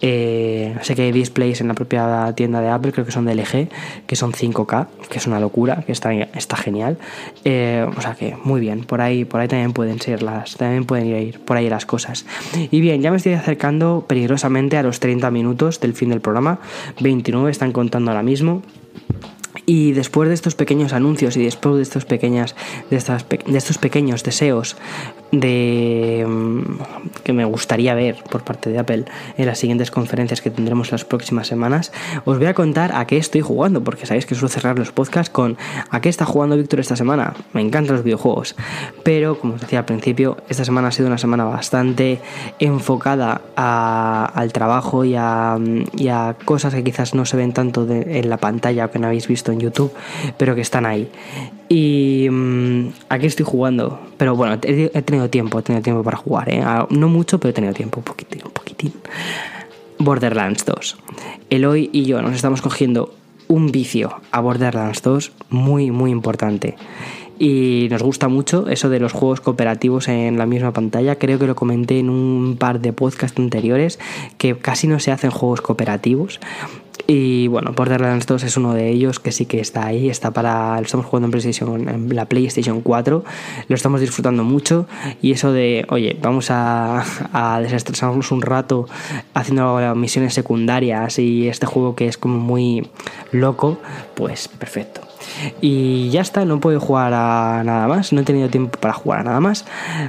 Eh, 0.00 0.76
sé 0.82 0.94
que 0.94 1.02
hay 1.02 1.12
displays 1.12 1.60
en 1.60 1.68
la 1.68 1.74
propia 1.74 2.32
tienda 2.34 2.60
de 2.60 2.68
Apple, 2.68 2.92
creo 2.92 3.04
que 3.04 3.12
son 3.12 3.24
de 3.24 3.34
LG, 3.34 3.68
que 4.06 4.16
son 4.16 4.32
5K, 4.32 4.86
que 5.08 5.18
es 5.18 5.26
una 5.26 5.40
locura, 5.40 5.82
que 5.86 5.92
está, 5.92 6.12
está 6.12 6.56
genial. 6.56 6.98
Eh, 7.44 7.86
o 7.96 8.00
sea 8.00 8.14
que 8.14 8.36
muy 8.44 8.60
bien, 8.60 8.84
por 8.84 9.00
ahí, 9.00 9.24
por 9.24 9.40
ahí 9.40 9.48
también 9.48 9.72
pueden 9.72 10.00
ser 10.00 10.22
las, 10.22 10.56
también 10.56 10.84
pueden 10.84 11.06
ir 11.06 11.40
por 11.40 11.56
ahí 11.56 11.68
las 11.68 11.86
cosas. 11.86 12.26
Y 12.70 12.80
bien, 12.80 13.02
ya 13.02 13.10
me 13.10 13.16
estoy 13.16 13.32
acercando 13.34 14.04
peligrosamente 14.06 14.76
a 14.76 14.82
los 14.82 15.00
30 15.00 15.30
minutos 15.30 15.80
del 15.80 15.94
fin 15.94 16.10
del 16.10 16.20
programa. 16.20 16.58
29 17.00 17.50
están 17.50 17.72
contando 17.86 18.10
ahora 18.10 18.24
mismo. 18.24 18.62
Y 19.64 19.92
después 19.92 20.28
de 20.28 20.34
estos 20.34 20.54
pequeños 20.54 20.92
anuncios 20.92 21.36
y 21.36 21.44
después 21.44 21.76
de 21.76 21.82
estos, 21.82 22.04
pequeñas, 22.04 22.54
de, 22.90 22.96
estas, 22.96 23.26
de 23.28 23.58
estos 23.58 23.78
pequeños 23.78 24.22
deseos 24.22 24.76
de 25.40 26.24
mm, 26.26 27.22
que 27.24 27.32
me 27.32 27.44
gustaría 27.44 27.94
ver 27.94 28.16
por 28.30 28.44
parte 28.44 28.70
de 28.70 28.78
Apple 28.78 29.04
en 29.36 29.46
las 29.46 29.58
siguientes 29.58 29.90
conferencias 29.90 30.40
que 30.40 30.50
tendremos 30.50 30.92
las 30.92 31.04
próximas 31.04 31.46
semanas, 31.46 31.92
os 32.24 32.38
voy 32.38 32.46
a 32.46 32.54
contar 32.54 32.94
a 32.94 33.06
qué 33.06 33.16
estoy 33.16 33.40
jugando, 33.40 33.82
porque 33.82 34.06
sabéis 34.06 34.26
que 34.26 34.34
suelo 34.34 34.48
cerrar 34.48 34.78
los 34.78 34.92
podcasts 34.92 35.30
con 35.30 35.56
a 35.90 36.00
qué 36.00 36.08
está 36.08 36.24
jugando 36.24 36.56
Víctor 36.56 36.80
esta 36.80 36.96
semana. 36.96 37.34
Me 37.52 37.60
encantan 37.60 37.96
los 37.96 38.04
videojuegos, 38.04 38.56
pero 39.02 39.38
como 39.38 39.54
os 39.54 39.60
decía 39.60 39.80
al 39.80 39.84
principio, 39.84 40.38
esta 40.48 40.64
semana 40.64 40.88
ha 40.88 40.92
sido 40.92 41.08
una 41.08 41.18
semana 41.18 41.44
bastante 41.44 42.20
enfocada 42.58 43.40
al 43.56 44.52
trabajo 44.52 45.04
y 45.04 45.16
a, 45.16 45.56
cosas 46.44 46.74
que 46.74 46.84
quizás 46.84 47.14
no 47.14 47.24
se 47.24 47.36
ven 47.36 47.52
tanto 47.52 47.86
en 47.88 48.28
la 48.28 48.36
pantalla 48.36 48.86
o 48.86 48.90
que 48.90 48.98
no 48.98 49.06
habéis 49.06 49.28
visto 49.28 49.52
en 49.52 49.60
YouTube, 49.60 49.92
pero 50.36 50.54
que 50.54 50.60
están 50.60 50.86
ahí. 50.86 51.10
Y 51.68 52.28
mm, 52.30 52.88
aquí 53.08 53.26
estoy 53.26 53.44
jugando. 53.44 54.00
Pero 54.16 54.36
bueno, 54.36 54.58
he, 54.62 55.02
tenido 55.02 55.28
tiempo, 55.30 55.58
he 55.58 55.62
tenido 55.62 55.82
tiempo 55.82 56.02
para 56.02 56.16
jugar, 56.16 56.48
¿eh? 56.48 56.62
Ah, 56.64 56.86
no 56.90 57.08
mucho, 57.08 57.38
pero 57.38 57.50
he 57.50 57.52
tenido 57.52 57.74
tiempo, 57.74 58.00
un 58.00 58.04
poquitín, 58.04 58.42
un 58.44 58.52
poquitín. 58.52 58.92
Borderlands 59.98 60.64
2. 60.64 60.96
Eloy 61.50 61.90
y 61.92 62.04
yo 62.04 62.22
nos 62.22 62.34
estamos 62.34 62.62
cogiendo 62.62 63.14
un 63.48 63.70
vicio 63.70 64.20
a 64.30 64.40
Borderlands 64.40 65.02
2 65.02 65.32
muy, 65.50 65.90
muy 65.90 66.10
importante. 66.10 66.76
Y 67.38 67.88
nos 67.90 68.02
gusta 68.02 68.28
mucho 68.28 68.66
eso 68.68 68.88
de 68.88 68.98
los 68.98 69.12
juegos 69.12 69.42
cooperativos 69.42 70.08
en 70.08 70.38
la 70.38 70.46
misma 70.46 70.72
pantalla. 70.72 71.16
Creo 71.16 71.38
que 71.38 71.46
lo 71.46 71.54
comenté 71.54 71.98
en 71.98 72.08
un 72.08 72.56
par 72.58 72.80
de 72.80 72.94
podcasts 72.94 73.38
anteriores, 73.38 73.98
que 74.38 74.56
casi 74.56 74.86
no 74.86 75.00
se 75.00 75.12
hacen 75.12 75.30
juegos 75.30 75.60
cooperativos. 75.60 76.40
Y 77.06 77.46
bueno, 77.48 77.72
Borderlands 77.72 78.26
2 78.26 78.42
es 78.44 78.56
uno 78.56 78.74
de 78.74 78.88
ellos 78.88 79.20
que 79.20 79.30
sí 79.30 79.46
que 79.46 79.60
está 79.60 79.86
ahí, 79.86 80.08
está 80.08 80.32
para. 80.32 80.76
Lo 80.76 80.82
estamos 80.82 81.06
jugando 81.06 81.26
en 81.26 81.30
PlayStation, 81.30 81.88
en 81.88 82.16
la 82.16 82.26
PlayStation 82.26 82.80
4, 82.80 83.24
lo 83.68 83.74
estamos 83.74 84.00
disfrutando 84.00 84.44
mucho. 84.44 84.86
Y 85.22 85.32
eso 85.32 85.52
de, 85.52 85.86
oye, 85.90 86.16
vamos 86.20 86.48
a, 86.50 87.04
desestresarnos 87.62 88.32
un 88.32 88.42
rato 88.42 88.88
haciendo 89.34 89.94
misiones 89.94 90.34
secundarias 90.34 91.18
y 91.18 91.48
este 91.48 91.66
juego 91.66 91.94
que 91.94 92.08
es 92.08 92.18
como 92.18 92.38
muy 92.38 92.88
loco, 93.30 93.78
pues 94.14 94.48
perfecto. 94.48 95.02
Y 95.60 96.08
ya 96.10 96.22
está, 96.22 96.44
no 96.44 96.60
puedo 96.60 96.80
jugar 96.80 97.12
a 97.14 97.62
nada 97.64 97.86
más, 97.88 98.12
no 98.12 98.20
he 98.20 98.24
tenido 98.24 98.48
tiempo 98.48 98.78
para 98.80 98.94
jugar 98.94 99.20
a 99.20 99.24
nada 99.24 99.40
más. 99.40 99.64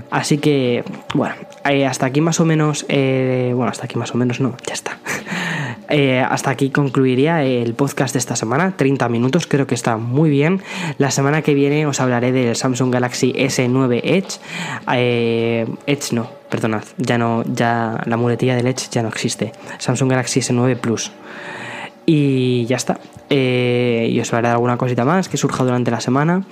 Así 0.09 0.37
que, 0.37 0.83
bueno, 1.13 1.35
eh, 1.69 1.85
hasta 1.85 2.05
aquí 2.05 2.21
más 2.21 2.39
o 2.39 2.45
menos, 2.45 2.85
eh, 2.89 3.51
bueno, 3.55 3.69
hasta 3.69 3.85
aquí 3.85 3.97
más 3.97 4.13
o 4.13 4.17
menos 4.17 4.39
no, 4.39 4.55
ya 4.65 4.73
está. 4.73 4.97
Eh, 5.89 6.19
hasta 6.19 6.49
aquí 6.49 6.69
concluiría 6.69 7.43
el 7.43 7.73
podcast 7.73 8.13
de 8.13 8.19
esta 8.19 8.35
semana, 8.35 8.75
30 8.75 9.07
minutos, 9.09 9.47
creo 9.47 9.67
que 9.67 9.75
está 9.75 9.97
muy 9.97 10.29
bien. 10.29 10.61
La 10.97 11.11
semana 11.11 11.41
que 11.41 11.53
viene 11.53 11.85
os 11.85 11.99
hablaré 11.99 12.31
del 12.31 12.55
Samsung 12.55 12.91
Galaxy 12.91 13.33
S9 13.33 14.01
Edge. 14.03 14.39
Eh, 14.93 15.65
Edge 15.85 16.13
no, 16.13 16.29
perdonad, 16.49 16.83
ya 16.97 17.17
no, 17.17 17.43
ya 17.45 18.01
la 18.05 18.17
muletilla 18.17 18.55
del 18.55 18.67
Edge 18.67 18.89
ya 18.91 19.01
no 19.01 19.09
existe. 19.09 19.53
Samsung 19.77 20.09
Galaxy 20.09 20.41
S9 20.41 20.77
Plus. 20.77 21.11
Y 22.05 22.65
ya 22.65 22.77
está. 22.77 22.99
Eh, 23.29 24.07
y 24.09 24.19
os 24.21 24.31
hablaré 24.33 24.47
de 24.47 24.53
alguna 24.53 24.77
cosita 24.77 25.03
más 25.03 25.27
que 25.27 25.35
surja 25.35 25.65
durante 25.65 25.91
la 25.91 25.99
semana. 25.99 26.43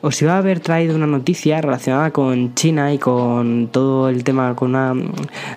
Os 0.00 0.20
iba 0.20 0.34
a 0.34 0.38
haber 0.38 0.58
traído 0.58 0.96
una 0.96 1.06
noticia 1.06 1.60
relacionada 1.60 2.10
con 2.10 2.54
China 2.54 2.92
y 2.92 2.98
con 2.98 3.68
todo 3.68 4.08
el 4.08 4.24
tema 4.24 4.56
con 4.56 4.74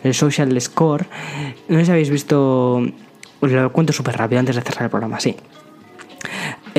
el 0.03 0.13
social 0.13 0.59
score. 0.61 1.07
No 1.67 1.79
sé 1.79 1.85
si 1.85 1.91
habéis 1.91 2.11
visto 2.11 2.83
lo 3.41 3.71
cuento 3.71 3.93
súper 3.93 4.17
rápido 4.17 4.39
antes 4.39 4.55
de 4.55 4.61
cerrar 4.61 4.83
el 4.83 4.89
programa, 4.89 5.19
sí. 5.19 5.35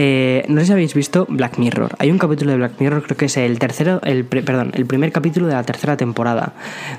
Eh, 0.00 0.44
no 0.48 0.60
sé 0.60 0.66
si 0.66 0.72
habéis 0.72 0.94
visto 0.94 1.26
Black 1.28 1.58
Mirror. 1.58 1.96
Hay 1.98 2.12
un 2.12 2.18
capítulo 2.18 2.52
de 2.52 2.58
Black 2.58 2.74
Mirror, 2.78 3.02
creo 3.02 3.16
que 3.16 3.24
es 3.24 3.36
el 3.36 3.58
tercero, 3.58 4.00
el 4.04 4.24
perdón, 4.24 4.70
el 4.74 4.86
primer 4.86 5.10
capítulo 5.10 5.48
de 5.48 5.54
la 5.54 5.64
tercera 5.64 5.96
temporada, 5.96 6.52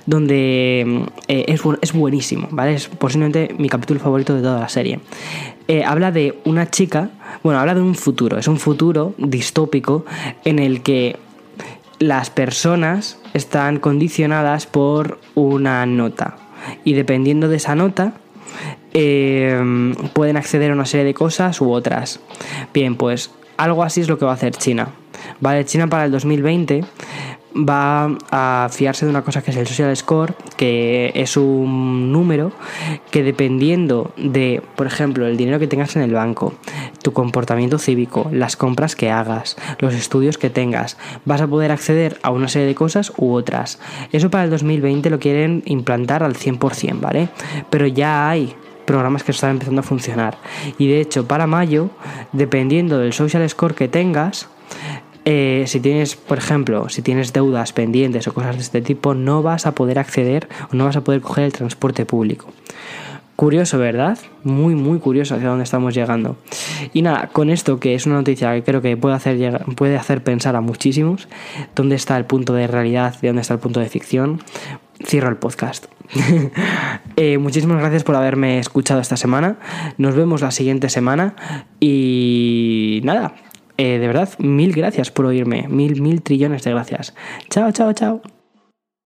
donde 0.05 1.05
eh, 1.29 1.45
es, 1.47 1.61
es, 1.81 1.93
buenísimo, 1.93 2.49
¿vale? 2.51 2.73
Es 2.73 2.89
posiblemente 2.89 3.55
mi 3.57 3.69
capítulo 3.69 4.01
favorito 4.01 4.35
de 4.35 4.41
toda 4.41 4.59
la 4.59 4.67
serie. 4.67 4.99
Eh, 5.69 5.83
habla 5.85 6.11
de 6.11 6.39
una 6.43 6.69
chica, 6.69 7.09
bueno, 7.41 7.59
habla 7.59 7.73
de 7.73 7.81
un 7.81 7.95
futuro, 7.95 8.37
es 8.37 8.49
un 8.49 8.59
futuro 8.59 9.13
distópico 9.17 10.05
en 10.43 10.59
el 10.59 10.81
que 10.81 11.15
las 11.99 12.29
personas 12.29 13.17
están 13.33 13.79
condicionadas 13.79 14.65
por 14.65 15.19
una 15.35 15.85
nota 15.85 16.35
y 16.83 16.93
dependiendo 16.93 17.47
de 17.47 17.57
esa 17.57 17.75
nota 17.75 18.13
eh, 18.93 19.93
pueden 20.13 20.37
acceder 20.37 20.71
a 20.71 20.73
una 20.73 20.85
serie 20.85 21.05
de 21.05 21.13
cosas 21.13 21.61
u 21.61 21.71
otras. 21.71 22.19
Bien, 22.73 22.95
pues 22.95 23.31
algo 23.57 23.83
así 23.83 24.01
es 24.01 24.07
lo 24.07 24.17
que 24.17 24.25
va 24.25 24.31
a 24.31 24.35
hacer 24.35 24.55
China. 24.55 24.89
Vale, 25.39 25.65
China 25.65 25.87
para 25.87 26.05
el 26.05 26.11
2020 26.11 26.83
va 27.55 28.15
a 28.31 28.69
fiarse 28.71 29.05
de 29.05 29.11
una 29.11 29.23
cosa 29.23 29.41
que 29.41 29.51
es 29.51 29.57
el 29.57 29.67
social 29.67 29.95
score, 29.95 30.33
que 30.55 31.11
es 31.15 31.35
un 31.35 32.11
número 32.11 32.51
que 33.11 33.23
dependiendo 33.23 34.11
de, 34.17 34.61
por 34.75 34.87
ejemplo, 34.87 35.27
el 35.27 35.37
dinero 35.37 35.59
que 35.59 35.67
tengas 35.67 35.95
en 35.95 36.03
el 36.03 36.13
banco, 36.13 36.53
tu 37.01 37.11
comportamiento 37.11 37.79
cívico, 37.79 38.29
las 38.31 38.55
compras 38.55 38.95
que 38.95 39.09
hagas, 39.09 39.57
los 39.79 39.93
estudios 39.93 40.37
que 40.37 40.49
tengas, 40.49 40.97
vas 41.25 41.41
a 41.41 41.47
poder 41.47 41.71
acceder 41.71 42.19
a 42.21 42.31
una 42.31 42.47
serie 42.47 42.67
de 42.67 42.75
cosas 42.75 43.11
u 43.17 43.33
otras. 43.33 43.79
Eso 44.11 44.29
para 44.29 44.43
el 44.43 44.49
2020 44.49 45.09
lo 45.09 45.19
quieren 45.19 45.63
implantar 45.65 46.23
al 46.23 46.35
100%, 46.35 46.99
¿vale? 46.99 47.29
Pero 47.69 47.87
ya 47.87 48.29
hay 48.29 48.55
programas 48.89 49.21
que 49.21 49.31
están 49.31 49.51
empezando 49.51 49.81
a 49.81 49.83
funcionar. 49.83 50.39
Y 50.79 50.87
de 50.87 50.99
hecho, 50.99 51.27
para 51.27 51.45
mayo, 51.45 51.91
dependiendo 52.31 52.97
del 52.97 53.13
social 53.13 53.47
score 53.47 53.75
que 53.75 53.87
tengas, 53.87 54.49
eh, 55.25 55.65
si 55.67 55.79
tienes, 55.79 56.15
por 56.15 56.39
ejemplo, 56.39 56.89
si 56.89 57.03
tienes 57.03 57.31
deudas 57.31 57.71
pendientes 57.71 58.27
o 58.27 58.33
cosas 58.33 58.55
de 58.55 58.63
este 58.63 58.81
tipo, 58.81 59.13
no 59.13 59.43
vas 59.43 59.67
a 59.67 59.73
poder 59.73 59.99
acceder 59.99 60.49
o 60.71 60.75
no 60.75 60.85
vas 60.85 60.95
a 60.95 61.03
poder 61.03 61.21
coger 61.21 61.43
el 61.43 61.53
transporte 61.53 62.07
público. 62.07 62.47
Curioso, 63.35 63.77
¿verdad? 63.77 64.17
Muy, 64.43 64.73
muy 64.73 64.97
curioso 64.97 65.35
hacia 65.35 65.49
dónde 65.49 65.65
estamos 65.65 65.93
llegando. 65.93 66.37
Y 66.91 67.03
nada, 67.03 67.27
con 67.31 67.51
esto, 67.51 67.79
que 67.79 67.93
es 67.93 68.07
una 68.07 68.15
noticia 68.15 68.55
que 68.55 68.63
creo 68.63 68.81
que 68.81 68.97
puede 68.97 69.13
hacer, 69.13 69.65
puede 69.75 69.97
hacer 69.97 70.23
pensar 70.23 70.55
a 70.55 70.61
muchísimos, 70.61 71.27
dónde 71.75 71.95
está 71.95 72.17
el 72.17 72.25
punto 72.25 72.55
de 72.55 72.65
realidad 72.65 73.15
y 73.21 73.27
dónde 73.27 73.43
está 73.43 73.53
el 73.53 73.59
punto 73.59 73.79
de 73.81 73.85
ficción, 73.87 74.41
cierro 75.05 75.29
el 75.29 75.37
podcast. 75.37 75.85
Eh, 77.21 77.37
muchísimas 77.37 77.79
gracias 77.79 78.05
por 78.05 78.15
haberme 78.15 78.59
escuchado 78.59 79.01
esta 79.01 79.17
semana. 79.17 79.57
Nos 79.97 80.15
vemos 80.15 80.41
la 80.41 80.51
siguiente 80.51 80.87
semana. 80.87 81.35
Y 81.81 83.01
nada, 83.03 83.33
eh, 83.77 83.99
de 83.99 84.07
verdad, 84.07 84.29
mil 84.39 84.71
gracias 84.71 85.11
por 85.11 85.25
oírme. 85.25 85.67
Mil, 85.67 86.01
mil 86.01 86.21
trillones 86.21 86.63
de 86.63 86.71
gracias. 86.71 87.13
Chao, 87.49 87.73
chao, 87.73 87.91
chao. 87.91 88.38